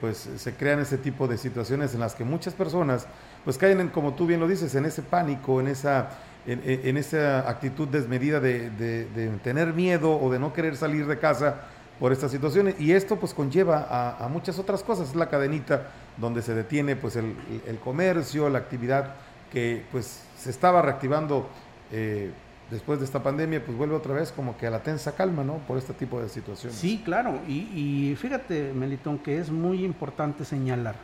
[0.00, 3.06] pues se crean ese tipo de situaciones en las que muchas personas
[3.44, 6.10] pues caen, en, como tú bien lo dices, en ese pánico, en esa,
[6.46, 11.62] en, esa actitud desmedida de, tener miedo o de no querer salir de casa
[11.98, 12.74] por estas situaciones.
[12.78, 13.86] Y esto pues conlleva
[14.18, 15.08] a, muchas otras cosas.
[15.10, 15.88] Es la cadenita
[16.20, 17.34] donde se detiene pues el,
[17.82, 19.14] comercio, la actividad
[19.52, 21.48] que pues se estaba reactivando
[21.92, 22.30] eh,
[22.70, 25.58] después de esta pandemia, pues vuelve otra vez como que a la tensa calma, ¿no?
[25.58, 26.76] Por este tipo de situaciones.
[26.76, 27.40] Sí, claro.
[27.46, 30.96] Y, y fíjate, Melitón, que es muy importante señalar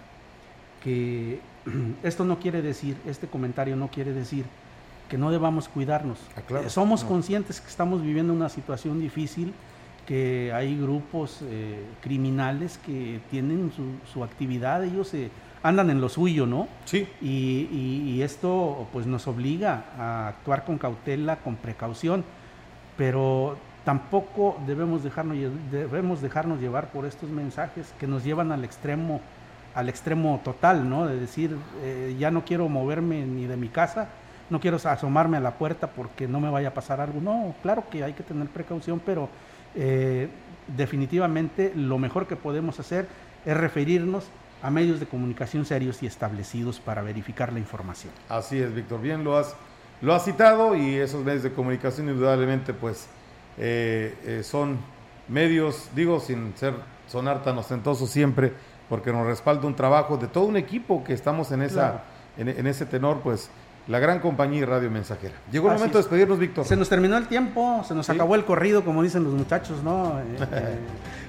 [0.83, 1.41] que
[2.03, 4.45] esto no quiere decir, este comentario no quiere decir
[5.09, 6.19] que no debamos cuidarnos.
[6.37, 9.53] Ah, somos conscientes que estamos viviendo una situación difícil,
[10.07, 13.73] que hay grupos eh, criminales que tienen
[14.13, 15.13] su, actividad, ellos
[15.63, 16.69] andan en lo suyo, ¿no?
[16.85, 17.09] Sí.
[17.21, 22.25] Y, esto pues nos obliga a actuar con cautela, con precaución,
[22.97, 25.37] pero tampoco debemos dejarnos,
[25.71, 29.21] debemos dejarnos llevar por estos mensajes que nos llevan al extremo
[29.75, 31.07] al extremo total, ¿no?
[31.07, 34.09] De decir, eh, ya no quiero moverme ni de mi casa,
[34.49, 37.21] no quiero asomarme a la puerta porque no me vaya a pasar algo.
[37.21, 39.29] No, claro que hay que tener precaución, pero
[39.75, 40.29] eh,
[40.77, 43.07] definitivamente lo mejor que podemos hacer
[43.45, 44.25] es referirnos
[44.63, 48.13] a medios de comunicación serios y establecidos para verificar la información.
[48.29, 49.55] Así es, Víctor, bien lo has,
[50.01, 53.07] lo has citado y esos medios de comunicación indudablemente pues
[53.59, 54.79] eh, son
[55.29, 56.75] medios, digo sin ser
[57.07, 58.53] sonar tan ostentoso siempre,
[58.89, 62.05] porque nos respalda un trabajo de todo un equipo que estamos en, esa,
[62.37, 63.51] en, ese tenor, pues
[63.87, 65.35] la gran compañía y radio mensajera.
[65.53, 66.65] Llegó el momento de despedirnos, Víctor.
[66.65, 70.21] Se nos terminó el tiempo, se nos acabó el corrido, como dicen los muchachos, ¿no?
[70.21, 70.79] Eh, eh,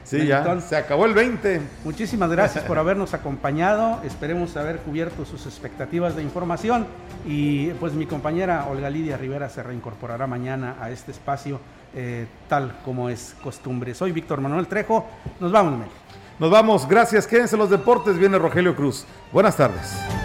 [0.04, 1.62] sí, ya, se acabó el 20.
[1.84, 6.88] Muchísimas gracias por habernos acompañado, esperemos haber cubierto sus expectativas de información
[7.26, 11.60] y pues mi compañera Olga Lidia Rivera se reincorporará mañana a este espacio
[11.94, 13.94] eh, tal como es costumbre.
[13.94, 15.06] Soy Víctor Manuel Trejo,
[15.40, 15.90] nos vamos, Mel.
[16.40, 17.28] Nos vamos, gracias.
[17.28, 18.18] Quédense los deportes.
[18.18, 19.06] Viene Rogelio Cruz.
[19.32, 20.25] Buenas tardes.